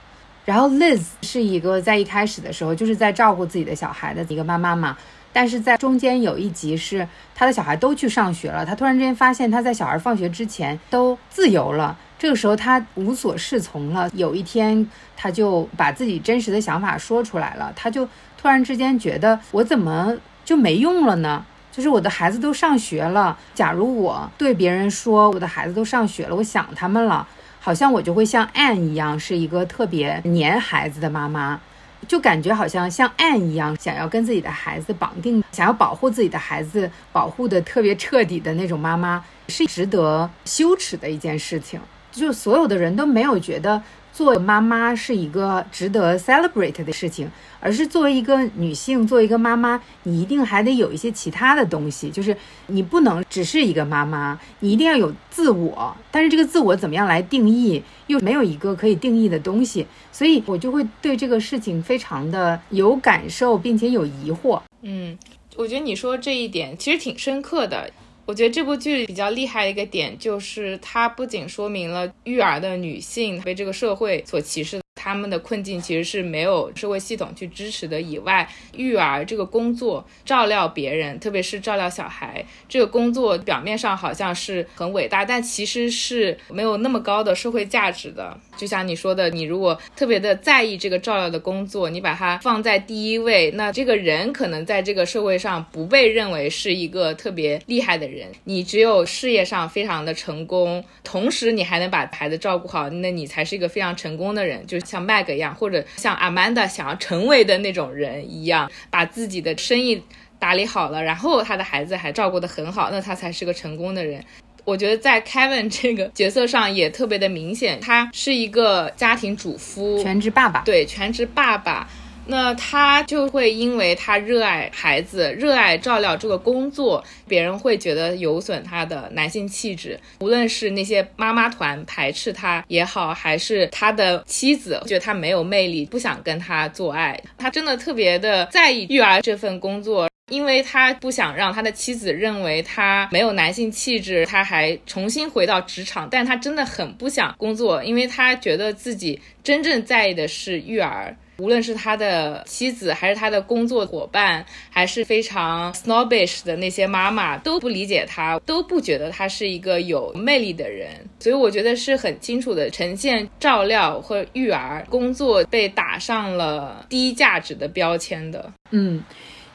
[0.45, 4.95] 然后 Liz 是一个在一开始的时候就是在照顾自己的小孩的一个妈妈嘛，
[5.33, 11.97] 但是在中间有一集是他的小孩都去上学了，他突然之间发现他在小孩放学之前都自由了。
[12.19, 14.11] 这个时候他无所适从了。
[14.15, 14.85] 有一天，
[15.17, 17.73] 他就把自己真实的想法说出来了。
[17.77, 18.05] 他就
[18.37, 21.45] 突然之间觉得，我怎么就没用了呢？
[21.71, 23.39] 就是我的孩子都上学了。
[23.55, 27.25] 假如我对别人说我的孩子都上学了，我想他们了，
[27.61, 31.61] 好像我就会像 Anne 一样，是一个特别黏孩子的妈妈，
[32.07, 41.81] 就感觉好像像 Anne 一样，想要跟自己的孩子绑定，想要保护自己的孩子，保护的特别彻底的那种妈妈，是值得羞耻的一件事情。
[42.11, 43.81] 就所有的人都没有觉得
[44.19, 55.97] 做妈妈是一个值得 celebrate 的事情，而是作为一个女性，作为一个妈妈，你一定还得有一些其他的东西，就是你不能只是一个妈妈，你一定要有自我。
[56.11, 64.61] 但是这个自我怎么样来定义，又没有一个可以定义的东西，所以我就会对这个事情非常的有感受，并且有疑惑。
[64.83, 65.17] 嗯，
[65.55, 67.89] 我觉得你说这一点其实挺深刻的。
[68.29, 74.79] 我觉得这部剧比较厉害的一个点，就是它不仅说明了育儿的女性被这个社会所歧视。
[74.95, 78.03] 她们的困境其实是没有社会系统去支持的。
[78.03, 88.39] 以外，育儿这个工作，照料别人，特别是照料小孩，这个工作表面上好像是很伟大，但其实是没有那么高的社会价值的。
[88.59, 98.27] 就像你说的，你如果特别的在意这个照料的工作，你把它放在第一位，那这个人可能在这个社会上不被认为是一个特别厉害的人。
[98.43, 104.67] 你只有事业上非常的成功，同时你还能把孩子照顾好，那你才是一个非常成功的人。
[104.67, 110.03] 就像麦格一样，或者像阿曼达想要成为的那种人一样，把自己的生意
[110.41, 114.23] 打理好了，然后他的孩子还照顾得很好，那他才是个成功的人。
[114.69, 121.89] 我觉得在 Kevin 这个角色上也特别的明显，他是一个家庭主夫，全职爸爸，对，全职爸爸。
[122.27, 129.99] 那他就会因为他热爱孩子，热爱照料这个工作，别人会觉得有损他的男性气质。
[130.21, 137.19] 无论是那些妈妈团排斥他也好，还是他的妻子觉得他没有魅力，不想跟他做爱。
[137.39, 146.09] 他真的特别的在意育儿这份工作，因为他不想让他的妻子认为他没有男性气质，他还重新回到职场。
[146.11, 151.17] 但他真的很不想工作，因为他觉得自己真正在意的是育儿。
[151.39, 160.91] 无论是他的妻子，还是他的工作伙伴，还是非常 snobbish 的那些妈妈，都不理解他，都不觉得他是一个有魅力的人。
[161.21, 168.53] 所以我觉得是很清楚的呈现照料和育儿工作被打上了低价值的标签的。
[168.73, 169.01] 嗯，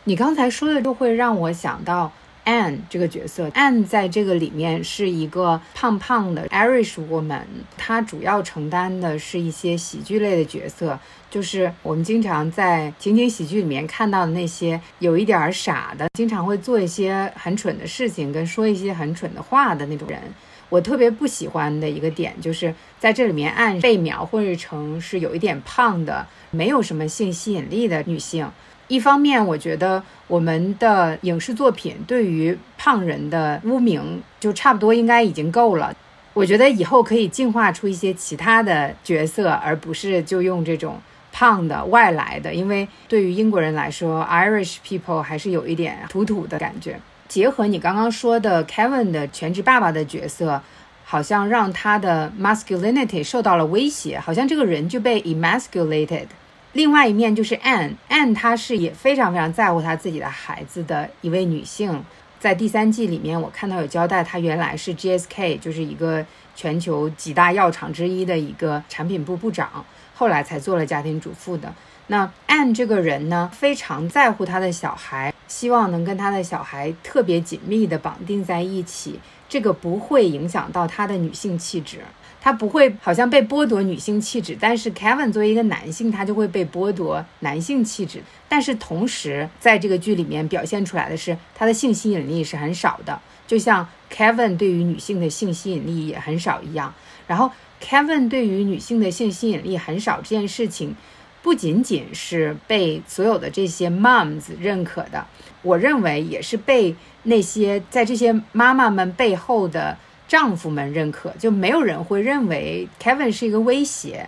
[0.06, 2.12] 你刚才说的就会让我想到。
[2.45, 7.45] Anne 这个角色，Anne 在这个里面是一个胖胖的 Irish woman，
[7.78, 10.99] 她主要承担的是一些喜剧类的角色，
[11.32, 20.20] 就是我们经常在情景喜剧里面看到的那些有一点傻的，经常会做一些很蠢的事情，跟说一些很蠢的话的那种人。
[20.68, 28.51] 我特别不喜欢的一个点，就是在这里面 ann 被描绘成是有一点胖的，没有什么性吸引力的女性。
[28.88, 35.96] 一方面，我觉得我们的影视作品对于胖人的污名就差不多应该已经够了。
[36.34, 41.00] 我觉得以后可以进化出一些其他的角色，而不是就用这种
[41.32, 42.54] 胖的外来的。
[42.54, 47.00] 因为对于英国人来说，Irish people 还是有一点土土的感觉。
[47.28, 50.62] 结合你刚刚说的 Kevin 的全职爸爸的角色，
[51.06, 56.26] 好像让他的 masculinity 受到了威胁，好像这个人就被 emasculated。
[56.74, 62.03] 另外一面就是 Anne，Anne 她是也非常非常在乎她自己的孩子的一位女性，
[62.39, 71.71] 在第三季里面，我看到有交代，她原来是 GSK，就是一个全球几大药厂之一的一个产品部部长，后来才做了家庭主妇的。
[72.07, 81.99] 那 Anne 这个人呢，非常在乎她的小孩，希望能跟她的小孩特别紧密的绑定在一起，这个不会影响到她的女性气质。
[82.44, 88.22] 他不会好像被剥夺女性气质，但是 Kevin 作为一个男性，他就会被剥夺男性气质。
[88.50, 93.18] 但是同时，在这个剧里面表现出来的是他的性吸引力是很少的，
[93.48, 96.94] 就像 Kevin 对于女性的性吸引力也很少一样。
[97.28, 97.50] 然后
[97.82, 100.94] Kevin 对于女性的性吸引力很少这件事情，
[101.41, 105.26] 不仅仅是被所有的这些 moms 认可的，
[105.62, 109.98] 我认为也是被那些在这些妈妈们背后的。
[110.34, 114.28] 丈夫们认可，就没有人会认为 Kevin 是一个威胁，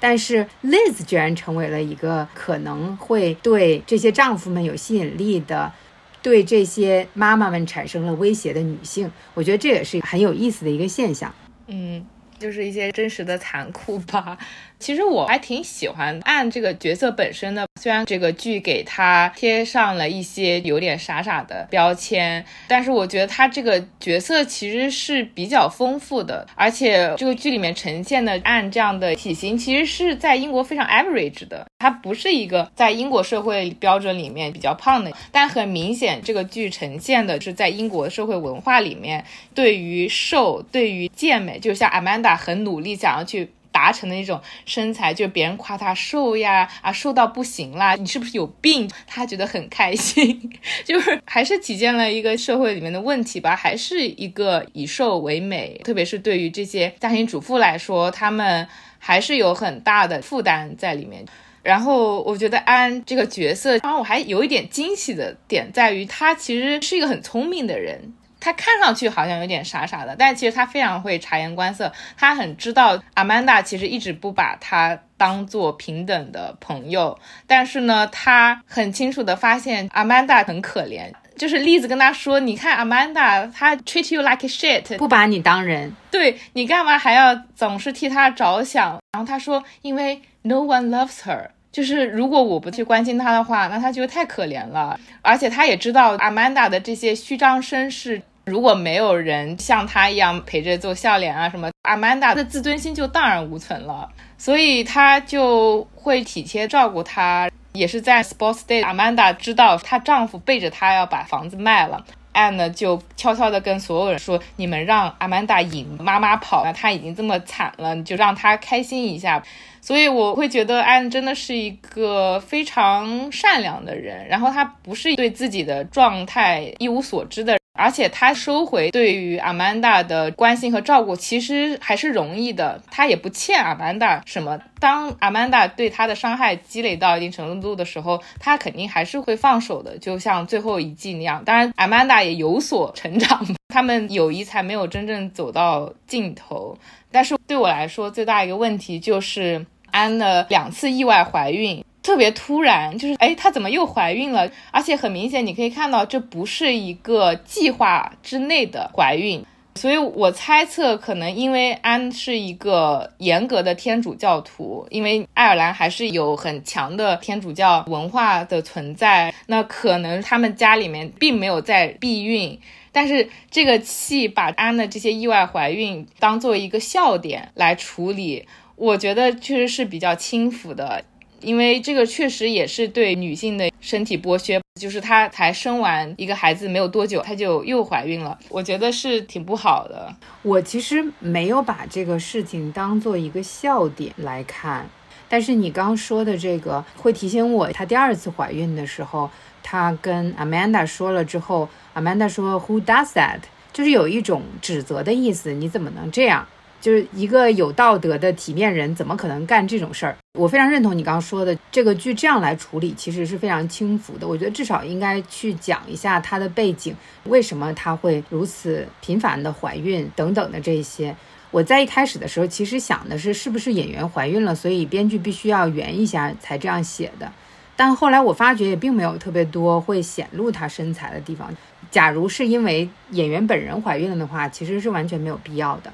[0.00, 5.72] 但是 Liz 居然成为了一个可能会对这些丈夫们有吸引力的，
[6.20, 9.08] 对这些妈妈们产生了威胁的女性。
[9.34, 11.32] 我觉得这也是很有意思的一个现象。
[11.68, 12.04] 嗯，
[12.36, 14.36] 就是一些真实的残酷吧。
[14.78, 39.24] 其实我还挺喜欢按这个角色本身的，虽然这个剧给他贴上了一些有点傻傻的标签，但是我觉得他这个角色其实是比较丰富的，而且这个剧里面呈现的按这样的体型，其实是在英国非常 average 的，他不是一个在英国社会标准里面比较胖的，但很明显这个剧呈现的是在英国社会文化里面
[39.54, 43.50] 对于瘦、对于健美，就像 Amanda 很努力想要去。
[43.78, 48.90] 达成的一种身材，就是别人夸他瘦呀，啊瘦到不行啦，你是不是有病？
[49.06, 50.50] 他觉得很开心，
[50.84, 58.66] 就是还是体现了一个社会里面的问题吧，还是一个以瘦为美，特别是对于这些家庭主妇来说，他们
[58.98, 61.24] 还是有很大的负担在里面。
[61.62, 68.12] 然后我觉得安这个角色，当然我还有一点惊喜的点在于，他其实是一个很聪明的人。
[68.40, 71.92] 他看上去好像有点傻傻的，但其实他非常会察言观色。
[72.16, 81.12] 他很知道阿曼达其实一直不把他当做平等的朋友，但是呢，他很清楚的发现阿曼达很可怜。
[81.36, 85.94] 就是栗子跟他说：“你看阿曼达，他 treat you like shit，不把你当人。
[86.10, 94.98] 对你干嘛还要总是替他着想？”然后他说：“因为 no one loves her。”就是如果我不去关心他的话，那他就太可怜了。
[95.22, 104.08] 而且他也知道阿曼达的这些虚张声势，如果没有人像他一样陪着做笑脸啊什么，阿曼达的自尊心就荡然无存了。
[104.36, 107.50] 所以他就会体贴照顾他。
[107.72, 112.02] 也是在 Sports Day，阿曼达知道她丈夫背着她要把房子卖了
[112.32, 119.40] ，Anne 呢就悄悄的跟所有人说：“你们让阿曼达引妈妈跑，那她已经这么惨了，你就让她开心一下。”
[119.88, 127.56] 所以我会觉得安真的是一个非常善良的人，然后他不是对自己的状态一无所知的。
[127.72, 132.82] 而且他收回对于阿曼达的关心和照顾，其实还是容易的。
[132.90, 134.58] 他也不欠阿曼达什么。
[134.78, 141.42] 当阿曼达对他的伤害积累到一定程度的时候，他肯定还是会放手的，就像最后一季那样。
[141.46, 146.76] 当然，阿曼达也有所成长，他们友谊才没有真正走到尽头。
[147.10, 149.64] 但是对我来说，最大一个问题就是
[149.98, 151.84] 安的两次意外怀孕。
[152.00, 154.50] 特别突然，就是哎，她怎么又怀孕了？
[154.70, 159.44] 而且很明显，你可以看到这不是一个计划之内的怀孕。
[159.74, 172.58] 所以我猜测，可能因为安是一个严格的天主教徒，因为爱尔兰还是有很强的天主教文化的存在，那可能他们家里面并没有在避孕，
[172.90, 181.04] 但是这个戏把安的这些意外怀孕当做一个笑点来处理，我觉得确实是比较轻浮的。
[181.40, 190.12] 因为这个确实也是对女性的身体剥削，就是她才生完一个孩子没有多久，她就又怀孕了，我觉得是挺不好的。
[190.42, 194.90] 我其实没有把这个事情当做一个笑点来看，
[195.28, 199.30] 但是你刚说的这个会提醒我，她第二次怀孕的时候，
[199.62, 203.38] 她跟 Amanda 说了之后，Amanda 说 Who does that？
[203.72, 206.44] 就是有一种指责的意思，你怎么能这样？
[206.80, 210.16] 就是一个有道德的体面人，怎么可能干这种事儿？
[210.38, 214.26] 我非常认同你刚刚说的，这个剧这样来处理，其实是非常轻浮的。
[214.26, 221.14] 我觉得至少应该去讲一下她的背景，为什么她会如此频繁的怀孕等等的这些。
[221.50, 227.32] 我在一开始的时候，其实想的是，是不是演员怀孕了，所以编剧必须要圆一下才这样写的。
[227.74, 231.52] 但后来我发觉也并没有特别多会显露她身材的地方。
[231.90, 235.92] 假如是因为演员本人怀孕了的话，其实是完全没有必要的。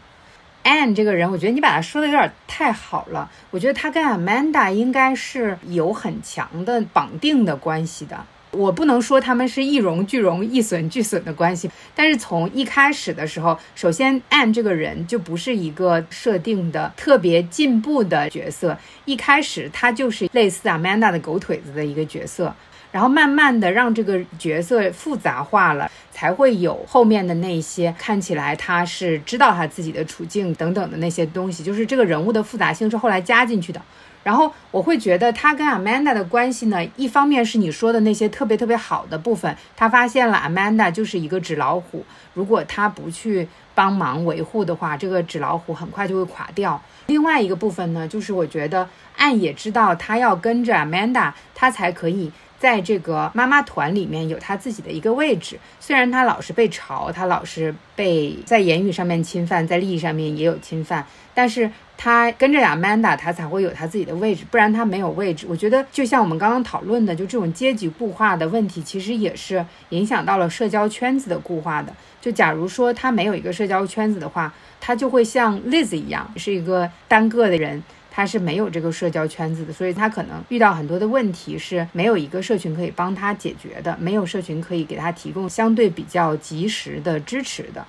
[0.64, 3.30] Anne 这个人，我觉得你把他说的有点太好了。
[3.50, 8.24] 我觉得他跟 Amanda 应该是有很强的绑定的关系的。
[8.50, 22.54] 我不能说他们是一荣俱荣、一损俱损的关系，但是从一开始的时候，首先 Anne 这个人就不是一个设定的特别进步的角色，一开始他就是类似 Amanda 的狗腿子的一个角色。
[22.94, 33.82] 然后慢慢的让这个角色复杂化了，才会有后面的那些看起来他是知道他自己的处境等等的那些东西，就是这个人物的复杂性是后来加进去的。
[34.22, 46.80] 然后我会觉得他跟 Amanda 的关系呢，一方面是你说的那些特别特别好的部分，他发现了 Amanda 就是一个纸老虎，如果他不去帮忙维护的话，这个纸老虎很快就会垮掉。
[47.08, 52.30] 另外一个部分呢，就是我觉得暗也知道他要跟着 Amanda，他才可以。
[52.64, 65.44] 在这个妈妈团里面有他自己的一个位置，虽然他老是被嘲，他老是被在言语上面侵犯，在利益上面也有侵犯，但是他跟着 Amanda，他才会有他自己的位置，不然他没有位置。
[65.46, 71.94] 我觉得就像我们刚刚讨论的，就这种阶级固化的问题，其实也是影响到了社交圈子的固化的。
[72.18, 74.50] 就假如说他没有一个社交圈子的话，
[74.80, 77.82] 他就会像 Liz 一样，是一个单个的人。
[78.16, 87.84] 他是没有这个社交圈子的，所以他可能遇到很多的问题是没有一个社群可以帮他解决的，没有社群可以给他提供相对比较及时的支持的，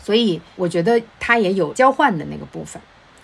[0.00, 2.80] 所以我觉得他也有交换的那个部分。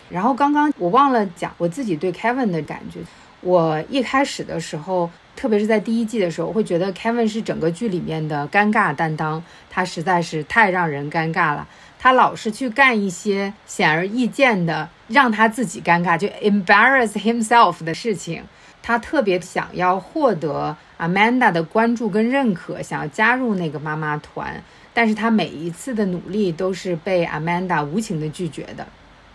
[0.09, 2.98] 然后刚刚我忘了讲我自己对 Kevin 的感觉，
[3.42, 9.40] 我一开始的时候，特别是在第一季的时候，会觉得 Kevin 是整个剧里面的尴尬担当，
[9.70, 11.68] 他实在是太让人尴尬了。
[12.03, 18.42] 他老是去干一些显而易见的让他自己尴尬，就 embarrass himself 的事情。
[18.82, 28.86] 他特别想要获得 Amanda 的关注跟认可，想要加入那个妈妈团，但是他每一次的努力都是被 Amanda 无情的拒绝的。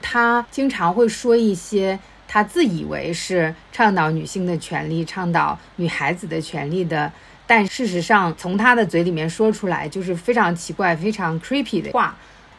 [0.01, 7.13] 他经常会说一些他自以为是倡导女性的权利、倡导女孩子的权利的，
[7.45, 12.15] 但事实上从他的嘴里面说出来就是非常奇怪、非常 creepy 的话。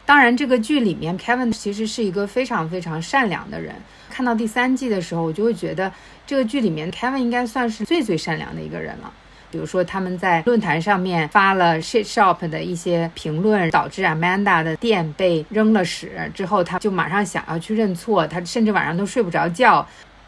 [0.07, 3.75] 当然，这个剧里面 Kevin 其实是一个非常非常善良的人。
[4.09, 5.91] 看到第三季的时候，我就会觉得
[6.25, 9.11] 这个剧里面 Kevin 应该算是最最善良的一个人了。
[9.51, 19.85] 比如说，他们在论坛上面发了 shit shop 的一些评论，导致 Amanda 的店被扔了屎之后，他就马上想要去认错，他甚至晚上都睡不着觉。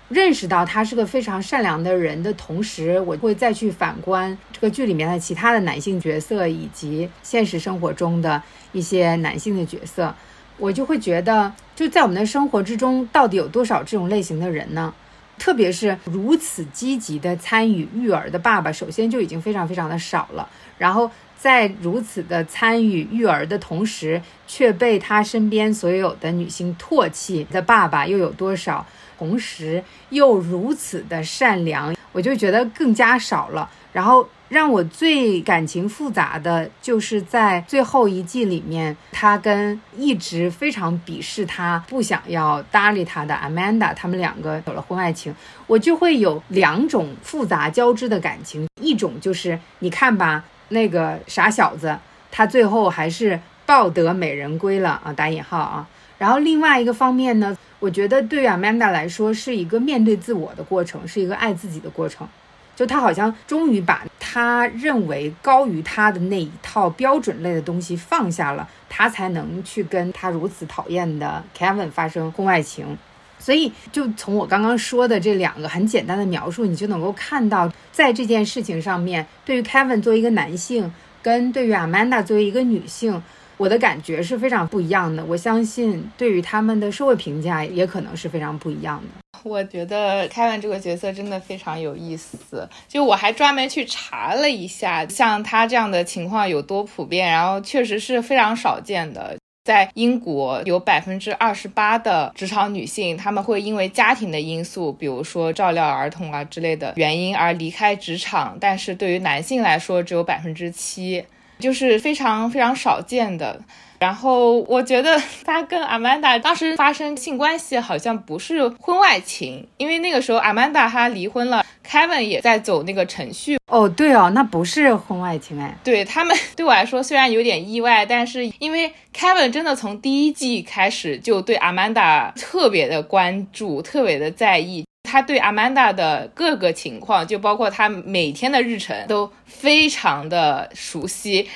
[0.10, 8.42] 认识到他是个非常善良的人的同时，我会再去反观这个剧里面的其他的男性角色，以及现实生活中的
[8.72, 10.16] 一些男性的角色，
[10.58, 14.94] 我就会觉得，就在我们的生活之中，到底有多少这种类型的人呢？
[15.38, 20.50] 特别是如此积极的参与育儿的爸爸，首先就已经非常非常的少了。
[20.78, 28.86] 然后在如此的参与育儿的同时，却被他身边所有的女性唾弃的爸爸又有多少？
[29.20, 33.70] 同时又如此的善良，我就觉得更加少了。
[33.92, 34.26] 然后。
[34.50, 45.32] 让我最感情复杂的就是在最后一季里面，他跟一直非常鄙视他、不想要搭理他的 Amanda，他们两个有了婚外情，
[45.68, 48.68] 我就会有两种复杂交织的感情。
[48.82, 51.96] 一种就是你看吧，那个傻小子，
[52.32, 55.88] 他最后还是抱得美人归了啊，打引号啊。
[56.18, 62.28] 然后另外一个方面呢，我觉得对于 Amanda 来说是一个面对自我的过程，是一个爱自己的过程。
[62.76, 72.98] 就他好像终于把他认为高于他的那一套标准类的东西放下了，他才能去跟他如此讨厌的 Kevin 发生婚外情。
[73.38, 83.22] 所以，就从我刚刚说的这两个很简单的描述，你就能够看到，在这件事情上面，对于 Kevin 作为一个男性，跟对于 Amanda 作为一个女性。
[83.60, 89.40] 我的感觉是非常不一样的，我相信对于他们的社会评价也可能是非常不一样的。
[89.44, 99.36] 我觉得凯文这个角色真的非常有意思，就我还专门去查了一下，像他这样的情况有多普遍，然后确实是非常少见的。
[99.66, 111.24] 在英国，有百分之二十八的职场女性，她们会因为家庭的因素，比如说照料儿童啊之类的原因而离开职场，但是对于男性来说，只有百分之七。
[111.60, 113.60] 就是非常非常少见的，
[114.00, 123.58] 然后我觉得他跟阿曼达当时发生性关系好像不是婚外情，因为那个时候阿曼达他离婚了，Kevin 也在走那个程序。
[123.70, 125.78] 哦，对哦，那不是婚外情哎。
[125.84, 134.86] 对他们对我来说虽然有点意外，但是因为 Kevin 真的从第一季开始就对阿曼达特别的关注，特别的在意。
[135.10, 141.50] 他对 Amanda 的各个情况，就包括他每天的日程，都非常的熟悉。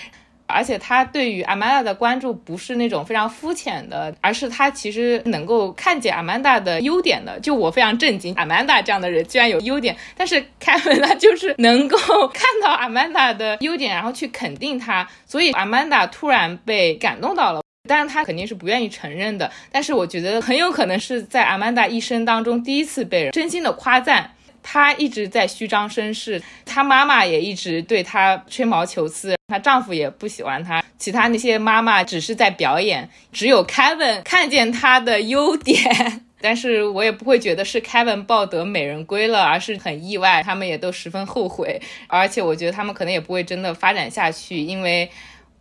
[0.45, 7.39] 而且他对于 Amanda 的关注不是那种非常肤浅的，而是他其实能够看见 Amanda 的优点的。
[7.39, 9.95] 就我非常震惊，Amanda 这样的人居然有优点。
[10.15, 11.97] 但是 Kevin 他就是能够
[12.27, 17.62] 看到 Amanda 的优点，然后去肯定他，所以 Amanda 突然被感动到了。
[17.85, 24.31] 但是他肯定是不愿意承认的，但是我觉得很有可能是在阿曼达一生当中第一次被人真心的夸赞。
[24.65, 36.21] 她一直在虚张声势，她妈妈也一直对她吹毛求疵，她丈夫也不喜欢她，其他那些妈妈只是在表演，只有 Kevin 看见她的优点。
[36.39, 45.09] 但是我也不会觉得是 Kevin 抱得美人归了，而是很意外，他们也都十分后悔，而且我觉得他们可能也不会真的发展下去，因为。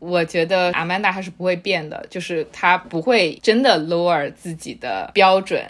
[0.05, 5.64] 我觉得阿曼达还是不会变的，就是她不会真的 lower 自己的标准。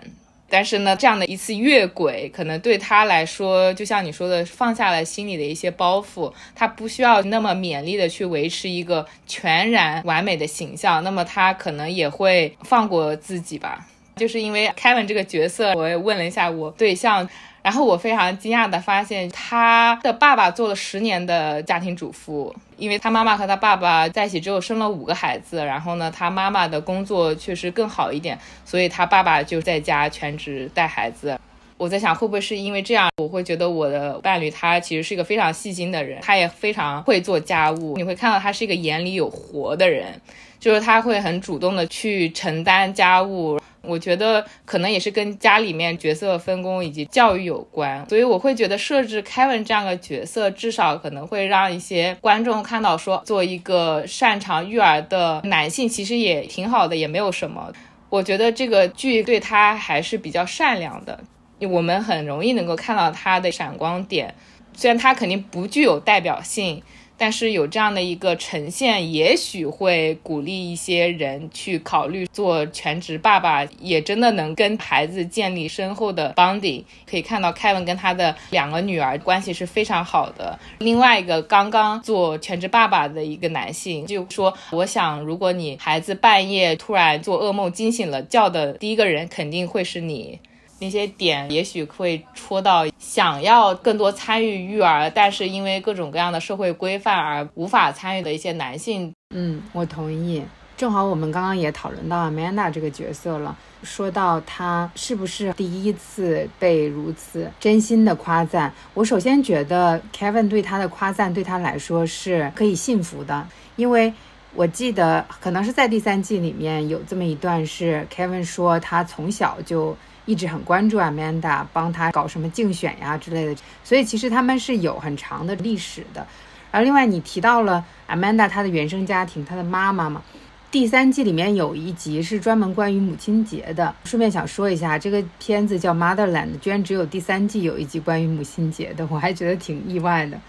[0.48, 13.86] 但是呢，这样的一次越轨，可能对她来说，就像你说的，放下了心里的一些包袱，她不需要那么勉力的去维持一个全然完美的形象，那么她可能也会放过自己吧。
[14.16, 17.28] 就是因为 Kevin 这个角色，我也问了一下我对象。
[17.62, 31.38] 然后我非常惊讶的发现，他的爸爸做了十年的家庭主妇，因为他妈妈和他爸爸在一起之后生了五个孩子，然后呢，他妈妈的工作确实更好一点，所以他爸爸就在家全职带孩子。
[31.78, 40.20] 我在想，会不会是因为这样，我会觉得我的伴侣他其实是一个非常细心的人，他也非常会做家务，你会看到他是一个眼里有活的人，
[40.60, 43.60] 就是他会很主动的去承担家务。
[43.82, 57.72] 我觉得可能也是跟家里面角色分工以及教育有关，所以我会觉得设置 Kevin 这样的角色，至少可能会让一些观众看到说，做一个擅长育儿的男性其实也挺好的，也没有什么。
[58.08, 61.18] 我觉得这个剧对他还是比较善良的，
[61.60, 64.34] 我们很容易能够看到他的闪光点，
[64.74, 66.82] 虽然他肯定不具有代表性。
[67.22, 76.82] 但是有这样的一个呈现，也许会鼓励一些人去考虑做全职爸爸，也真的能跟孩子建立深厚的 bonding。
[77.08, 80.58] 可以看到 Kevin 跟他的两个女儿关系是非常好的。
[80.80, 90.40] 另外一个刚刚做全职爸爸的一个男性就说：“我想，如果你孩子半夜突然做噩梦惊醒了，叫的第一个人肯定会是你。”
[90.82, 99.14] 那些点也许会戳到想要更多参与育儿，但是因为各种各样的社会规范而无法参与的一些男性。
[99.32, 100.42] 嗯，我同意。
[100.76, 108.74] 正好我们刚刚也讨论到 Amanda 这个角色了，说到她是不是第一次被如此真心的夸赞。
[108.92, 114.12] 我首先觉得 Kevin 对她的夸赞对她来说是可以信服的，因为
[114.56, 119.96] 我记得可能是在第三季里面有这么一段是 Kevin 说他从小就。
[120.24, 126.26] 一直很关注 Amanda，帮他搞什么竞选呀之类的，所以其实他们是有很长的历史的。
[126.70, 130.22] 而另外你提到了 Amanda 她的原生家庭，她的妈妈嘛，
[130.70, 133.94] 第三季里面有一集是专门关于母亲节的。
[134.04, 140.40] 顺便想说一下，这个片子叫 Motherland，居然只有第三季有一集关于母亲节的，我还觉得挺意外的。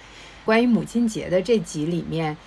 [0.46, 2.38] 关于母亲节的这集里面。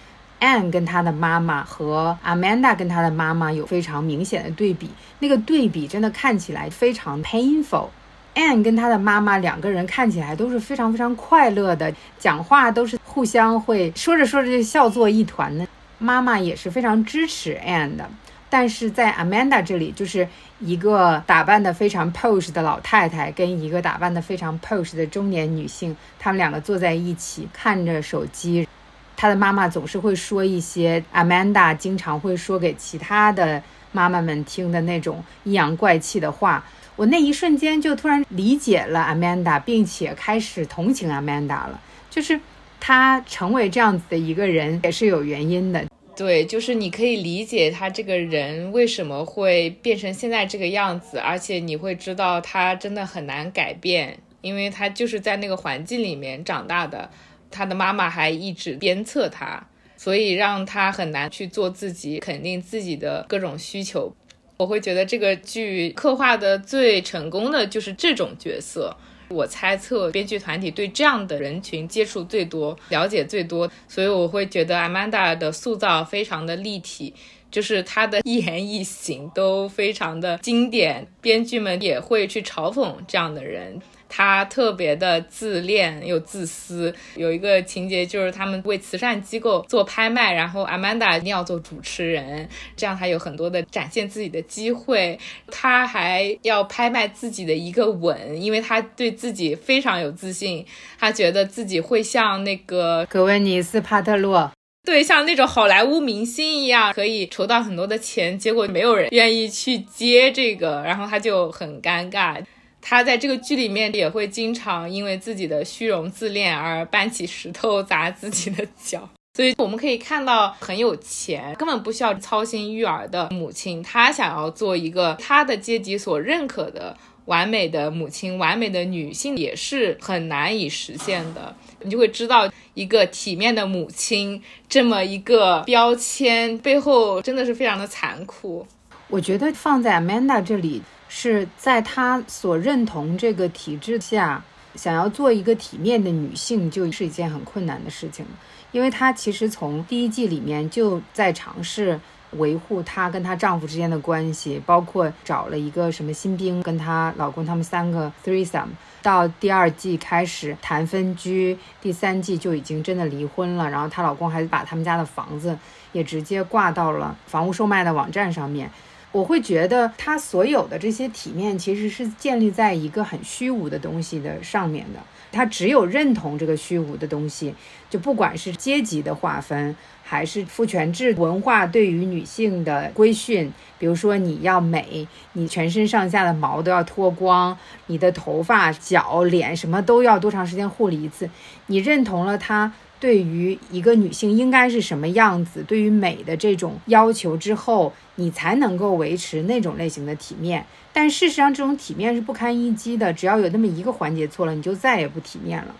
[0.41, 7.89] Anne 跟她的妈妈和 Amanda 跟她的妈妈有非常明显的对比，那个对比真的看起来非常 painful。
[8.35, 15.67] Anne 跟她的妈妈两个人看起来都是非常非常快乐的，讲话都是互相会说着说着就笑作一团的。
[15.99, 18.07] 妈妈也是非常支持 Anne 的，
[18.51, 20.29] 但是在 Amanda 这里，就是
[20.61, 28.69] 一个打扮的非常 posh 的老太太跟一个打扮的非常 posh 的中年女性，她们两个坐在一起看着手机。
[29.17, 33.63] 他的妈妈总是会说一些 Amanda 经常会说给其他的
[33.93, 36.65] 妈妈们听的那种阴阳怪气的话。
[36.97, 41.81] 我那一瞬间就突然理解了 Amanda，并且开始同情 Amanda 了。
[42.09, 42.41] 就是
[42.81, 45.85] 他成为这样子的一个人也是有原因的。
[46.17, 57.11] 对，就是你可以理解他这个人为什么会变成现在这个样子，而且你会知道他真的很难改变，因为他就是在那个环境里面长大的。
[57.57, 64.15] 他的妈妈还一直鞭策他，所以让他很难去做自己，肯定自己的各种需求。
[64.59, 68.95] 我会觉得这个剧刻画的最成功的就是这种角色。
[69.29, 77.13] 我猜测编剧团体对这样的人群接触最多，了解最多，所以我会觉得 Amanda 的塑造非常的立体，
[77.51, 81.07] 就是她的一言一行都非常的经典。
[81.21, 83.81] 编剧们也会去嘲讽这样的人。
[84.09, 95.19] 他特别的自恋又自私，有一个情节就是他们为慈善机构做拍卖，然后 Amanda 一定要做主持人，这样他有很多的展现自己的机会。
[95.51, 100.65] 他还要拍卖自己的一个吻，因为他对自己非常有自信，
[100.99, 104.51] 他觉得自己会像那个格温尼斯帕特洛，
[104.85, 108.39] 对，像那种好莱坞明星一样，可以筹到很多的钱。
[108.39, 112.41] 结果没有人愿意去接这个，然后他就很尴尬。
[112.89, 131.53] 他在这个剧里面也会经常因为自己的虚荣自恋而搬起石头砸自己的脚，所以我们可以看到很有钱，根本不需要操心育儿的母亲，她想要做一个她的阶级所认可的完美的母亲、完美的女性，也是很难以实现的。
[131.83, 138.65] 你就会知道，一个体面的母亲这么一个标签背后真的是非常的残酷。
[139.09, 140.81] 我觉得放在 Amanda 这里。
[141.09, 144.43] 是在她所认同这个体制下，
[144.75, 148.25] 想要做一个体面的女性，就是一件很困难的事情。
[148.73, 151.99] 因为她其实从第一季里面就在尝试
[152.33, 158.69] 维护她跟她丈夫之间的关系，包括找了一个什么新兵跟她老公他们三个 threesome。
[159.01, 163.71] 到第二季开始谈分居，第三季就已经真的离婚了。
[163.71, 165.57] 然后她老公还把他们家的房子
[165.93, 168.69] 也直接挂到了房屋售卖的网站上面。
[169.17, 175.01] 我会觉得他所有的这些体面其实是建立在一个很虚无的东西的上面的。
[175.33, 177.55] 他只有认同这个虚无的东西，
[177.89, 187.57] 就不管是阶级的划分，还是父权制文化对于女性的规训，比如说你要美，你全身上下的毛都要脱光，
[187.87, 191.31] 你的头发、脚、脸什么都要多长时间护理一次，
[191.69, 192.71] 你认同了他。
[192.99, 200.65] 对于一个女性应该是什么样子，对于美的这种要求之后，你才能够维持那种类型的体面。
[200.93, 203.13] 但事实上，这种体面是不堪一击的。
[203.13, 205.75] 只要有那么一个环节错了，你就再也不体面了。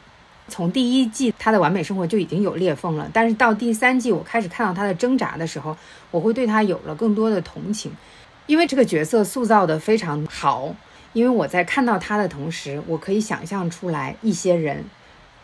[0.49, 5.77] 从第一季她的完美生活就已经有裂缝了，但是到第三季，我开始看到她的挣扎的时候，
[6.11, 7.91] 我会对她有了更多的同情，
[8.47, 10.75] 因为这个角色塑造的非常好。
[11.15, 14.85] 因为我在看到她的同时，我可以想象出来一些人。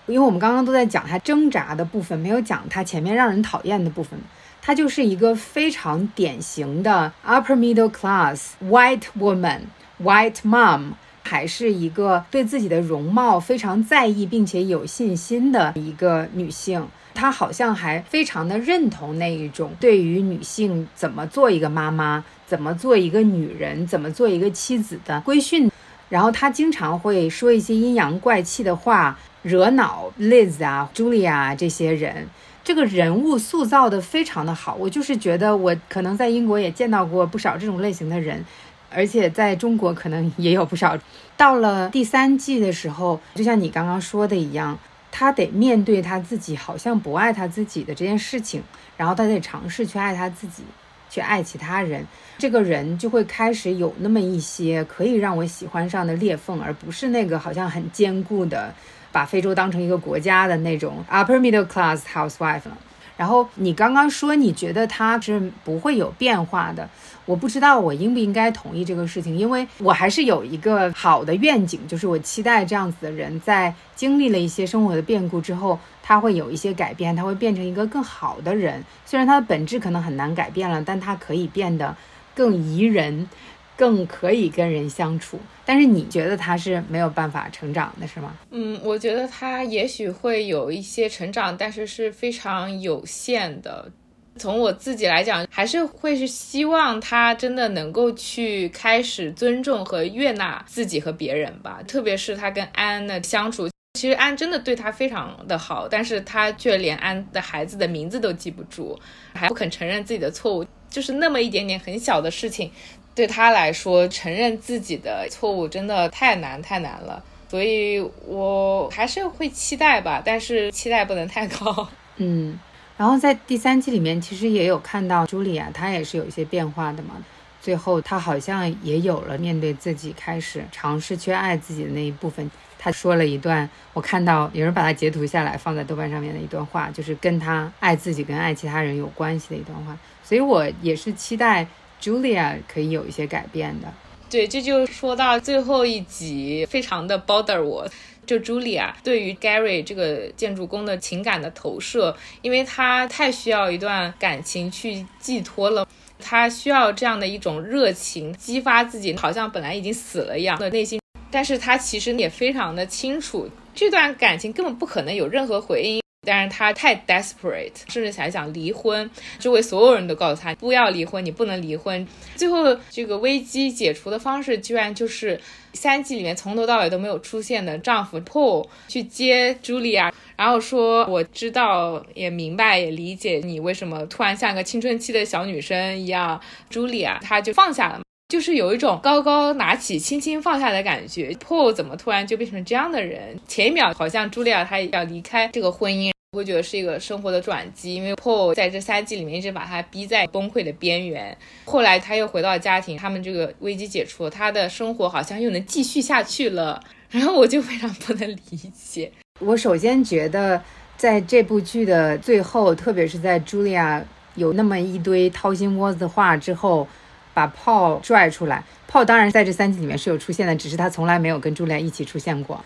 [0.07, 4.19] 因为我们刚刚都在讲她挣扎的部分，没有讲她前面让人讨厌的部分。
[4.61, 9.61] 她就是一个非常典型的 upper middle class white woman
[10.03, 10.93] white mom，
[11.23, 16.87] 还是一个对自己的容貌非常在意并且有信心的一个女性。
[17.15, 25.71] 她好像还非常的认同那一种对于女性怎么做一个妈妈、怎么做一个女人、怎么做一个妻子的规训。
[26.09, 32.29] 然后她经常会说一些阴阳怪气的话，惹恼 Liz 啊、Julia 这些人。
[32.65, 38.45] 这个人物塑造的非常的好，我就是觉得我可能在英国也见到过不少这种类型的人，
[38.89, 40.97] 而且在中国可能也有不少。
[41.37, 44.79] 到了第三季的时候，就像你刚刚说的一样，
[45.11, 48.63] 他得面对他自己好像不爱他自己的这件事情，
[48.97, 50.63] 然后他得尝试去爱他自己，
[51.11, 52.07] 去爱其他人，
[52.39, 58.73] 这个人就会开始有那么一些可以让我喜欢上的裂缝，而不是那个好像很坚固的。
[59.13, 62.79] 把非洲当成一个国家的那种 upper middle class housewife 了。
[63.15, 66.89] 然后你刚刚说你觉得他是不会有变化的，
[67.27, 78.83] 我不知道我应不应该同意这个事情，因为我还是有一个好的愿景，就是我期待这样子的人在经历了一些生活的变故之后，他会有一些改变，他会变成一个更好的人。
[79.05, 81.95] 虽然他的本质可能很难改变了，但他可以变得
[82.35, 83.29] 更宜人。
[83.77, 88.35] 更可以跟人相处，但是你觉得他是没有办法成长的，是吗？
[88.51, 93.91] 嗯，我觉得他也许会有一些成长，但是是非常有限的。
[94.37, 101.81] 从我自己来讲，还是会是希望他真的能够去开始尊重和悦纳自己和别人吧。
[101.87, 108.99] 特别是他跟安的相处，其实安真的对他非常的好，但是他却连安的孩子的名字都记不住，
[109.35, 112.71] 还不肯承认自己的错误，就是那么一点点很小的事情。
[113.15, 121.87] 对他来说，承认自己的错误真的太难太难了，所以我还是会期待吧，但是期待不能太高。
[122.17, 122.59] 嗯，
[122.97, 127.17] 然后在第三季里面，其实也有看到茱莉亚，她也是有一些变化的嘛。
[127.61, 132.51] 最后，她好像也有了面对自己，开始尝试去爱自己的那一部分。
[132.79, 139.97] 她说了一段，我看到有人把它截图下来放在豆瓣上面的一段话，就是跟她爱自己跟爱其他人有关系的一段话。
[140.25, 141.67] 所以我也是期待。
[142.03, 143.87] Julia 可以有一些改变的，
[144.29, 147.89] 对，这就说到最后一集，非常的 bother 我。
[148.25, 155.87] 就 Julia 对于 Gary 这个建筑工的情感的投射，因为他太需要一段感情去寄托了，
[156.21, 161.01] 他需要这样的一种热情激发自己，好像本来已经死了一样的内心，
[161.33, 166.02] 但是他其实也非常的清楚，这段感情根本不可能有任何回应。
[166.25, 169.11] 但是他太 desperate，甚至想想离婚。
[169.41, 172.07] 周围所有人都告诉他不要离婚，你不能离婚。
[172.37, 175.41] 最后这个危机解除的方式，居然就是
[175.73, 186.41] 三季里面从头到尾都没有出现的丈夫 Paul 去接 Julia，然后说我知道也明白也理解你为什么突然像个青春期的小女生一样。
[186.71, 188.01] Julia 她就放下了，
[188.33, 191.37] 就是有一种高高拿起轻轻放下的感觉。
[191.47, 193.39] Paul 怎么突然就变成这样的人？
[193.47, 196.11] 前一秒好像 Julia 她要离开这个婚姻。
[196.31, 201.37] 我会觉得是一个生活的转机，因为 Paul 在这三季里面一直把他逼在崩溃的边缘。
[201.67, 206.83] 后来他又回到家庭，他们这个危机解除，他的生活好像又能继续下去了。
[207.13, 209.13] 然后我就非常不能理解。
[209.41, 210.63] 我首先觉得，
[210.97, 214.03] 在这部剧的最后，特别是在 Julia
[214.37, 216.89] 有那么一堆掏心窝子的话之后，
[217.35, 218.63] 把 Paul 拽出来。
[218.91, 222.63] Paul 当然在这三季里面是有出现的，只是他从来没有跟 Julia 一起出现过。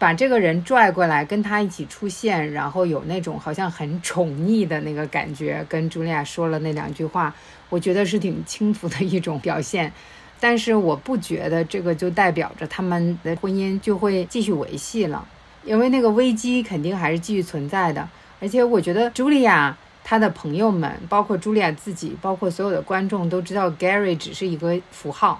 [0.00, 7.34] 把这个人拽过来，跟他一起出现，然后有那种好像很宠溺的那个感觉，跟茱莉亚说了那两句话，
[7.68, 9.92] 我觉得是挺轻浮的一种表现。
[10.38, 15.26] 但是我不觉得这个就代表着他们的婚姻就会继续维系了，
[15.64, 18.08] 因为那个危机肯定还是继续存在的。
[18.40, 19.76] 而且我觉得茱莉亚
[20.10, 25.38] 他的朋友们，包括茱莉亚自己，包括所有的观众都知道，Gary 只是一个符号，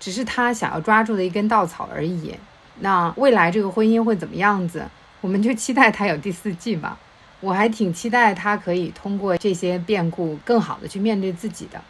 [0.00, 2.34] 只是他想要抓住的一根稻草而已。
[2.80, 4.84] 那未来这个婚姻会怎么样子？
[5.20, 6.98] 我们就期待他有第四季吧。
[7.38, 11.80] 我还挺期待他可以通过这些变故，更好的去面对自己的。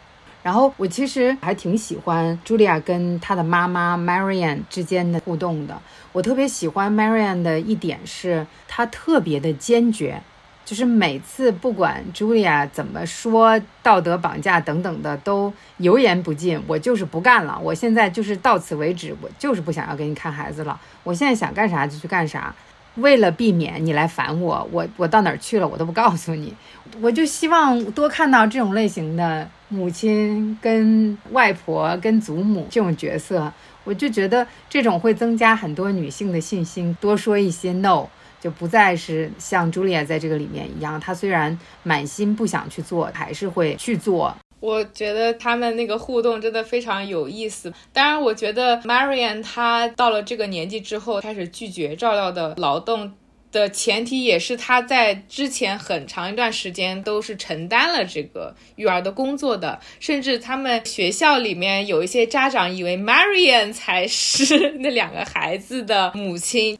[0.43, 5.75] 然后我其实还挺喜欢茱莉亚跟她的妈妈 Marian 之间的互动的。
[6.11, 10.21] 我特别喜欢 Marian 的一点是，她特别的坚决。
[10.65, 16.61] 就是每次不管茱莉亚怎么说道德绑架等等的，都油盐不进。
[16.67, 20.79] 我就是不干了，我现在就是到此为止，我就是不想要给你看孩子了。
[21.03, 22.53] 我现在想干啥就去干啥，
[22.95, 26.53] 为了避免你来烦我，我我到哪儿去了我都不告诉你。
[27.01, 33.51] 我就希望多看到这种类型的母亲跟外婆跟祖母这种角色，
[33.83, 38.07] 我就觉得这种会增加很多女性的信心，多说一些 no。
[38.39, 44.35] 就不再是像茱莉亚在这个里面一样，她虽然满心不想去做，还是会去做。
[44.61, 47.73] 我觉得他们那个互动真的非常有意思。
[47.93, 53.13] 当然，我觉得 Marian 她到了这个年纪之后，开始拒绝照料的劳动
[53.53, 59.79] 的前提，也是她在之前很长一段时间都是承担了这个育儿的工作的。
[60.01, 66.77] 甚至他们学校里面有一些家长以为 Marian 才是那两个孩子的母亲。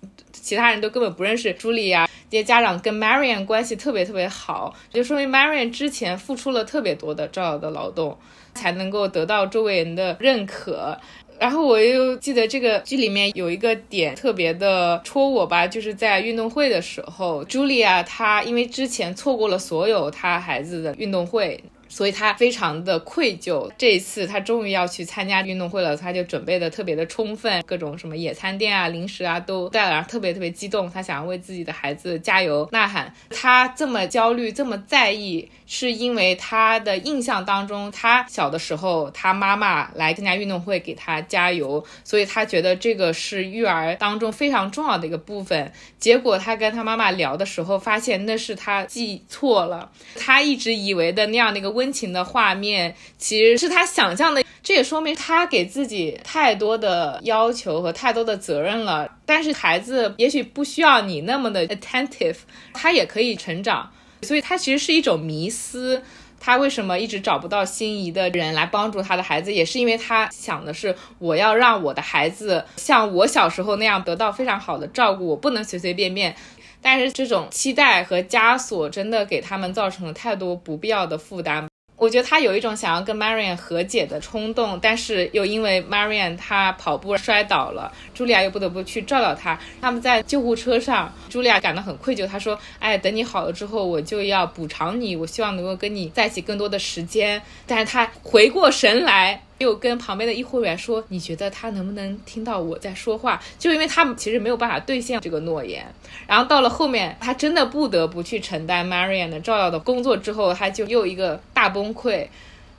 [0.50, 8.18] 其他人都根本不认识朱莉亚，这些家长跟 Marian 关系特别特别好，就说明 Marian 之前付出了特别多的照料的劳动，
[8.56, 10.98] 才能够得到周围人的认可。
[11.40, 21.64] 然后我又记得这个剧里面有一个点特别的戳我吧，就是在运动会的时候，茱莉亚她因为之前错过了所有她孩子的运动会。
[21.90, 33.14] 所以他非常的愧疚，这一次他终于要去参加运动会了，他就准备的特别的充分，各种什么野餐垫啊、零食啊都带了，特别特别激动，他想要为自己的孩子加油呐喊。
[33.30, 35.50] 他这么焦虑，这么在意。
[35.72, 45.72] 是因为他的印象当中，他小的时候，他妈妈来参加运动会给他加油，所以他觉得这个是育儿当中非常重要的一个部分。
[46.00, 54.44] 结果他跟他妈妈聊的时候，发现那是他记错了，他一直以为的那样的一个温情的画面，其实是他想象的。
[54.62, 59.10] 这也说明他给自己太多的要求和太多的责任了。
[59.26, 62.36] 但是孩子也许不需要你那么的 attentive，
[62.74, 63.90] 他也可以成长。
[64.22, 66.04] 所以，他其实是一种迷思。
[66.42, 76.36] 他为什么一直找不到心仪的人来帮助他的孩子，也是因为他想的是，我要让我的孩子像我小时候那样得到非常好的照顾，我不能随随便便。
[76.82, 81.69] 但是，这种期待和枷锁真的给他们造成了太多不必要的负担。
[82.00, 89.60] 我觉得他有一种想要跟 Marian 和解的冲动，但是又因为 Marian 他跑步摔倒了，茱莉亚又不得不去照料他。
[89.82, 99.44] 他们在救护车上，茱莉亚感到很愧疚，她说：“哎，等你好了之后，我就要补偿你，我希望能够跟你在一起更多的时间。”但是他回过神来。
[99.60, 105.86] 又跟旁边的医护人员说：“你觉得他能不能听到我在说话？”就因为他们其实没有办法兑现这个诺言。
[106.26, 112.28] 然后到了后面，他真的不得不去承担 Marian 的照料的工作之后，他就又一个大崩溃。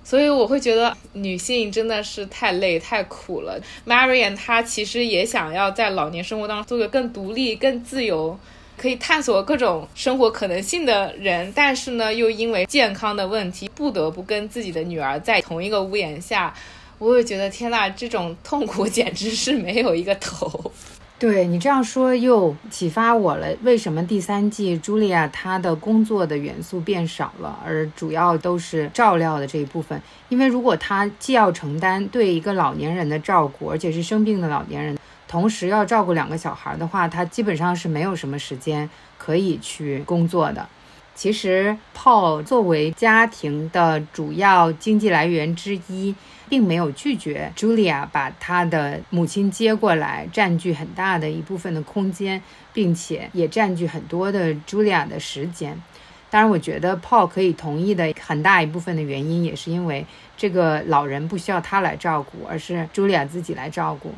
[0.03, 3.61] 所以我会觉得女性真的是太累太苦了。
[3.87, 8.39] Marian 她其实也想要在老年生活当中做个更独立、更自由。
[8.81, 16.55] 可以探索各种生活可能性的人，但是呢，又因为健康的问题，不得不跟自己的女儿在同一个屋檐下。
[16.99, 20.73] 我也觉得，天呐，这种痛苦简直是没有一个头。
[21.19, 23.49] 对你这样说，又启发我了。
[23.63, 30.01] 为什么第三季茱莉亚她的工作的元素变少了，而主要都是照料的这一部分？
[30.31, 34.97] 因为如果她既要承担对一个老年人的照顾，而且是生病的老年人。
[35.31, 40.69] 同时要照顾两个小孩的话，他基本上是没有什么时间可以去工作的。
[41.15, 46.13] 其实，Paul 作为家庭的主要经济来源之一，
[46.49, 55.81] 并没有拒绝 Julia 把他的母亲接过来，占据很大的一部分的空间，并且也占据很多的 Julia 的时间。
[56.29, 60.05] 当然，我觉得 Paul 可以同意的很大一部分的原因，也是因为
[60.37, 64.13] 这个老人不需要他来照顾，而是 Julia 自己来照顾。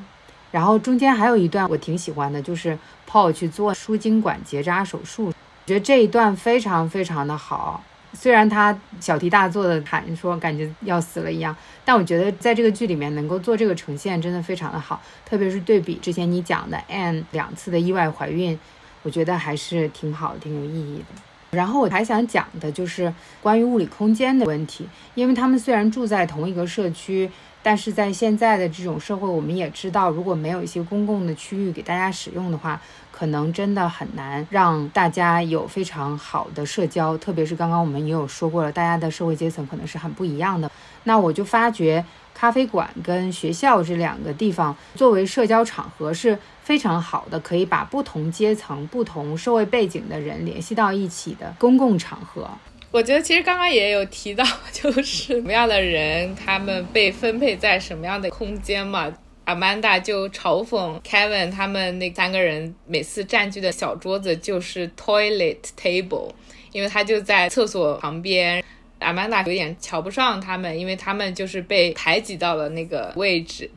[0.53, 2.79] 然后中间还有一段我挺喜欢的，就是
[3.11, 5.35] Paul 去做输精管结扎手术，我
[5.67, 7.83] 觉得这一段非常非常的好。
[8.13, 18.59] 虽然他小题大做的喊说感觉要死了一样，但我觉得在这个剧里面能够做这个呈现真的非常的好，特别是对比之前你讲的 Anne 两次的意外怀孕，
[19.03, 21.57] 我觉得还是挺好、挺有意义的。
[21.57, 27.31] 然后我还想讲的就是关于物理空间的问题，因为他们虽然住在同一个社区。
[27.63, 32.81] 但是在现在的这种社会，我们也知道，如果没有一些公共的区域给大家使用的话，
[33.13, 37.17] 可能真的很难让大家有非常好的社交。
[37.19, 40.71] 特别是刚刚我们也有说过了，大家的社会阶层可能是很不一样的。
[41.05, 42.05] 那我就发觉，
[42.35, 52.51] 咖啡馆跟学校这两个地方作为社交场合是非常好的，可以把不同阶层、不同社会背景的人联系到一起的公共场合。
[52.93, 59.11] 我觉得其实刚刚也有提到，就是什么样的人，他们被分配在什么样的空间嘛。
[59.47, 66.31] Amanda 就嘲讽 Kevin 他们那三个人每次占据的小桌子就是 toilet table，
[66.71, 68.63] 因为他就在厕所旁边。
[69.01, 73.69] Amanda 有点瞧不上他们，因为他们就是被排挤到了那个位置。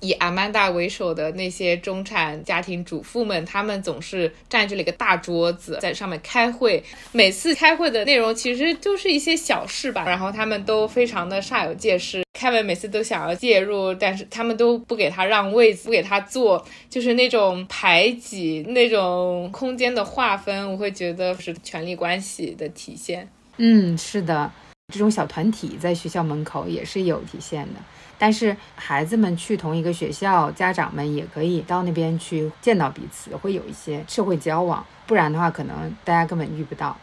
[0.00, 6.82] 以阿曼达为首的那些中产家庭主妇们，他们总是占据了一个大桌子，在上面开会。
[7.12, 12.22] 每次开会的内容其实就是一些小事吧，然后他们都非常的煞有介事。
[12.38, 23.28] 凯文每次都想要介入，但是他们都不给他让位子，不给他坐，就是那种排挤、那种空间的划分，我会觉得是权力关系的体现。
[23.56, 24.52] 嗯，是的，
[24.92, 27.80] 这种小团体在学校门口也是有体现的。
[28.18, 34.84] 但是孩子们去同一个学校，家长们也可以到那边去见到彼此，会有一些社会交往。
[35.06, 36.96] 不然的话，可能大家根本遇不到。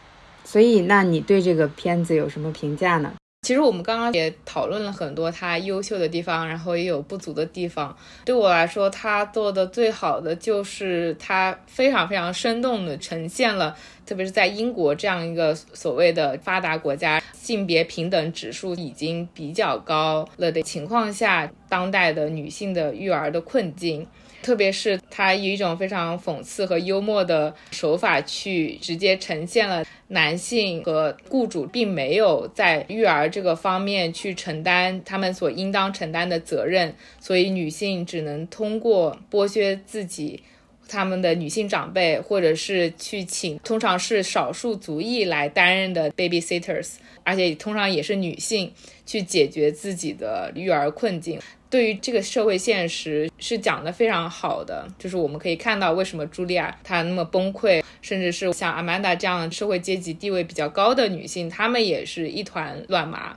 [0.44, 3.12] 所以，那你对这个片子有什么评价呢？
[3.42, 7.96] 其实我们刚刚也讨论了很多它优秀的地方，然后也有不足的地方。
[8.24, 24.04] 对我来说，它做的最好的就是它非常非常生动的呈现了，特别是在英国这样一个所谓的发达国家，性别平等指数已经比较高了的情况下，当代的女性的育儿的困境。
[24.42, 40.42] 特别是他以一种非常讽刺和幽默的手法去直接呈现了男性和雇主并没有在育儿这个方面去承担他们所应当承担的责任，所以女性只能通过剥削自己
[40.88, 46.94] 他们的女性长辈，或者是去请通常是少数族裔来担任的 babysitters，
[47.24, 48.72] 而且通常也是女性
[49.04, 51.40] 去解决自己的育儿困境。
[51.68, 63.36] 对于这个社会现实是讲的非常好的，就是我们可以看到为什么茱莉亚她那么崩溃，甚至是像阿曼达这样社会阶级地位比较高的女性，她们也是一团乱麻。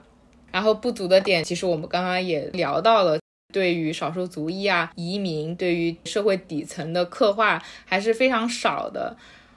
[0.52, 3.19] 然后不足的点，其实我们刚刚也聊到了，
[3.52, 9.16] 对于少数族裔啊、移民，对于社会底层的刻画还是非常少的。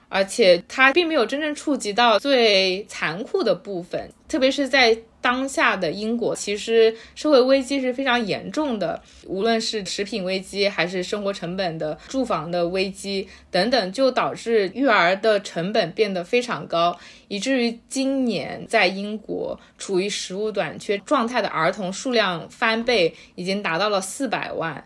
[0.09, 24.85] 而且它并没有真正触及到最残酷的部分，特别是在当下的英国，其实社会危机是非常严重的，无论是食品危机，还是生活成本的住房的危机等等，就导致育儿的成本变得非常高，以至于今年在英国处于食物短缺状态的儿童数量翻倍，已经达到了四百万。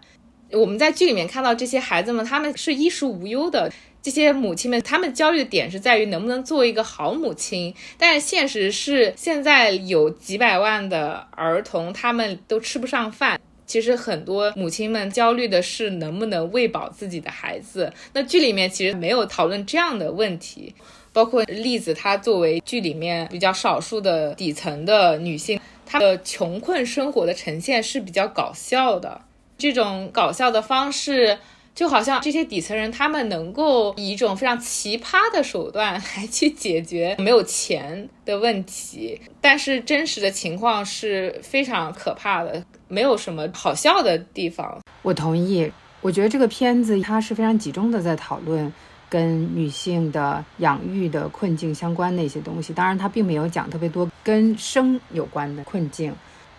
[0.51, 3.69] 我们在剧里面看到这些孩子们，他们是衣食无忧的。
[4.01, 13.39] 这些母亲们，她们焦虑的点是在于能不能做一个好母亲，但现实是，现在有几百万的儿童，他们都吃不上饭。
[13.65, 17.91] 其实很多母亲们焦虑的是能不能喂饱自己的孩子。
[18.13, 20.73] 那剧里面其实没有讨论这样的问题，
[21.11, 29.19] 包括栗子，她作为剧里面比较少数的底层的女性，她的穷困生活的呈现是比较搞笑的。
[29.57, 31.37] 这种搞笑的方式。
[31.77, 44.79] 就好像这些底层人，他们能够以一种非常奇葩的手段来去解决没有钱的问题，但是真实的情况是非常可怕的，没有什么好笑的地方。
[45.03, 45.71] 我同意，
[46.01, 48.73] 我觉得这个片子它是非常集中的在讨论
[49.07, 56.11] 跟女性的养育的困境相关的一些东西，当然它并没有讲特别多跟生有关的困境。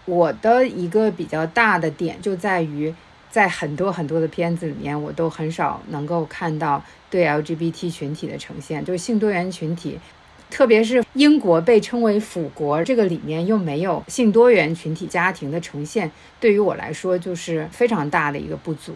[0.04, 2.94] 我的一个比较大的点就在于。
[3.30, 9.98] 在很多很多的片子里面，我都很少能够看到对 LGBT 群体的呈现，就是性多元群体，
[10.50, 16.10] 特别是英国被称为“腐国”，这个里面又没有性多元群体家庭的呈现，
[16.40, 18.94] 对于我来说就是非常大的一个不足。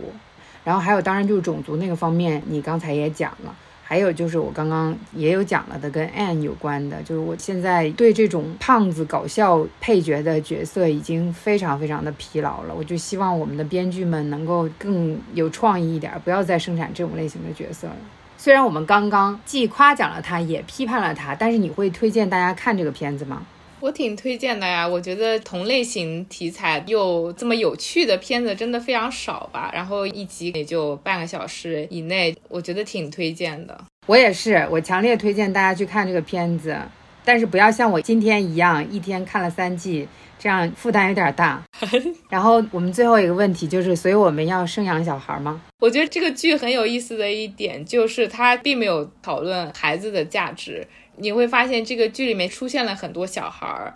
[0.65, 3.55] 然后还有，当然就是种族那个方面，你刚才也讲了。
[3.93, 12.75] 还有就是我刚刚也有讲了的，跟 Anne 有关的，就是我现在对这种胖子搞笑配角的角色已经非常非常的疲劳了。
[12.75, 17.97] 我就希望我们的编剧们能够更有创意一点，不要再生产这种类型的角色了。
[18.39, 23.45] 虽然我们刚刚既夸奖了他，也批判了他，但是你会推荐大家看这个片子吗？
[23.83, 29.73] 我挺推荐的呀，我觉得同类型题材又这么有趣的片子真的非常少吧。
[29.75, 33.77] 然后一集也就半个小时以内，我觉得挺推荐的。
[34.07, 36.79] 我也是，我强烈推荐大家去看这个片子，
[37.25, 40.07] 但是不要像我今天一样一天看了三季，
[40.39, 41.61] 这样负担有点大。
[42.31, 45.61] 然后我们最后一个问题就是，所以我们要生养小孩吗？
[45.81, 50.87] 我觉得这个剧很有意思的一点就是，它并没有讨论孩子的价值。
[51.17, 53.95] 你会发现这个剧里面出现了很多小孩儿，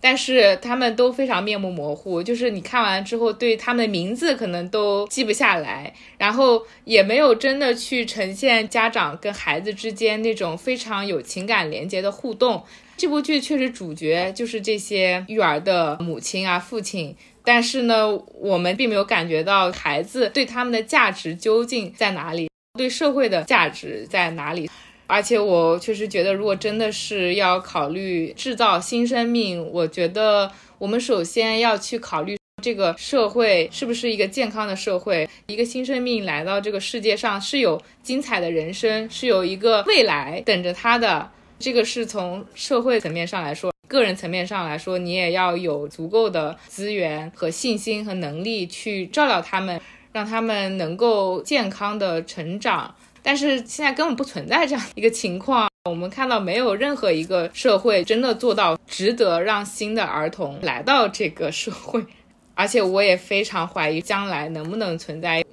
[0.00, 12.62] 但是他们都非常面目模糊，就是你看完之后对他们的名字可能都记不下来，然后也没有真的去呈现家长跟孩子之间那种非常有情感连接的互动。
[12.96, 24.68] 这部剧确实主角就是这些育儿的母亲啊、父亲，但是呢，我们并没有感觉到孩子对他们的价值究竟在哪里，对社会的价值在哪里。
[25.08, 35.26] 而且我确实觉得，如果真的是要考虑制造新生命，我觉得我们首先要去考虑这个社会是不是一个健康的社会。
[35.46, 41.30] 一个新生命来到这个世界上是有精彩的人生，是有一个未来等着他的。
[41.58, 49.80] 这个是从社会层面上来说，个人层面上来说，你也要有足够的资源和信心和能力去照料他们，
[50.12, 52.94] 让他们能够健康的成长。
[53.22, 62.04] 但是现在根本不存在这样一个情况，我们看到没有任何一个社会真的做到值得让新的儿童来到这个社会，
[62.54, 65.44] 而且我也非常怀疑将来能不能存在，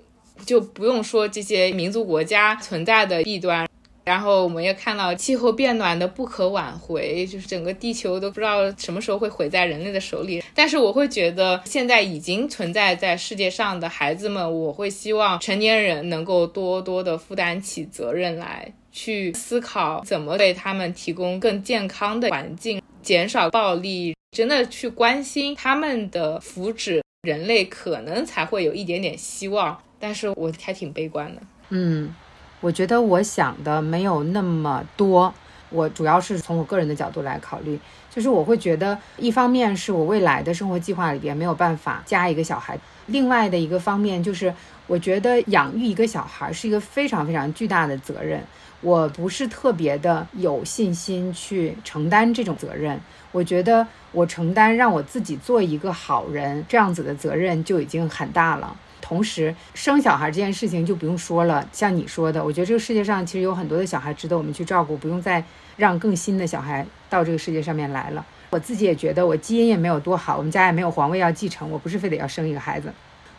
[0.45, 3.67] 就不用说这些民族国家存在的弊端。
[4.05, 10.43] 然后我们也看到气候变暖的不可挽回，就是整个地球都不知道什么时候会毁在人类的手里。
[10.53, 29.75] 但是我会觉得，现在已经存在在世界上的孩子们，我会希望成年人能够多多的负担起责任来，去思考怎么为他们提供更健康的环境，减少暴力，真的去关心他们的福祉，人类可能才会有一点点希望。
[29.99, 32.13] 但是我还挺悲观的，嗯。
[32.61, 35.33] 我觉得我想的没有那么多，
[35.69, 37.79] 我主要是从我个人的角度来考虑，
[38.09, 42.77] 就是我会觉得，一方面是我未来的生活计划里边没有办法加一个小孩，
[43.07, 44.53] 另外的一个方面就是，
[44.87, 48.41] 我觉得养育一个小孩是一个非常非常巨大的责任，
[48.81, 52.99] 我不是特别的有信心去承担这种责任，
[53.31, 58.75] 我觉得我承担让我自己做一个好人这样子的责任就已经很大了。
[59.01, 61.67] 同时，生小孩这件事情就不用说了。
[61.71, 65.43] 像你说的，我觉得这个世界上其实有很多的小孩值得我们去照顾，不用再
[65.77, 68.25] 让更新的小孩到这个世界上面来了。
[68.49, 72.91] 我自己也觉得我基因也没有多好，我们家也没有皇位要继承，我不是非得要生一个孩子。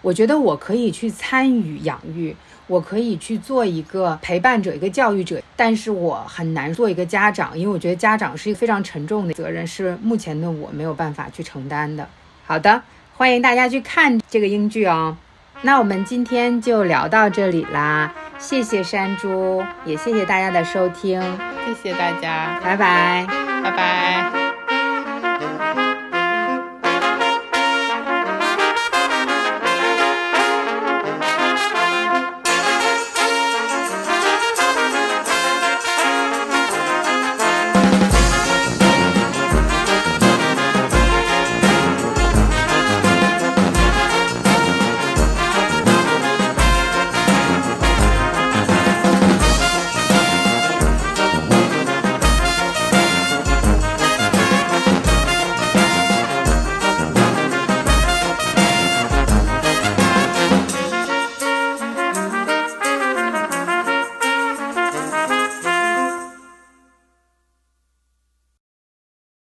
[0.03, 2.37] 我觉得我可以去参与养育，
[2.69, 12.07] 我可以去做一个陪伴者、一个教育者，但是我很难做一个家长，因为我觉得家长是一个非常沉重的责任，是目前的我没有办法去承担的。
[12.45, 12.83] 好的，
[13.17, 15.17] 欢迎大家去看这个英剧哦。
[15.63, 21.21] 那我们今天就聊到这里啦，谢谢山猪，也谢谢大家的收听，
[21.65, 23.27] 谢谢大家，拜拜，
[23.63, 24.46] 拜拜。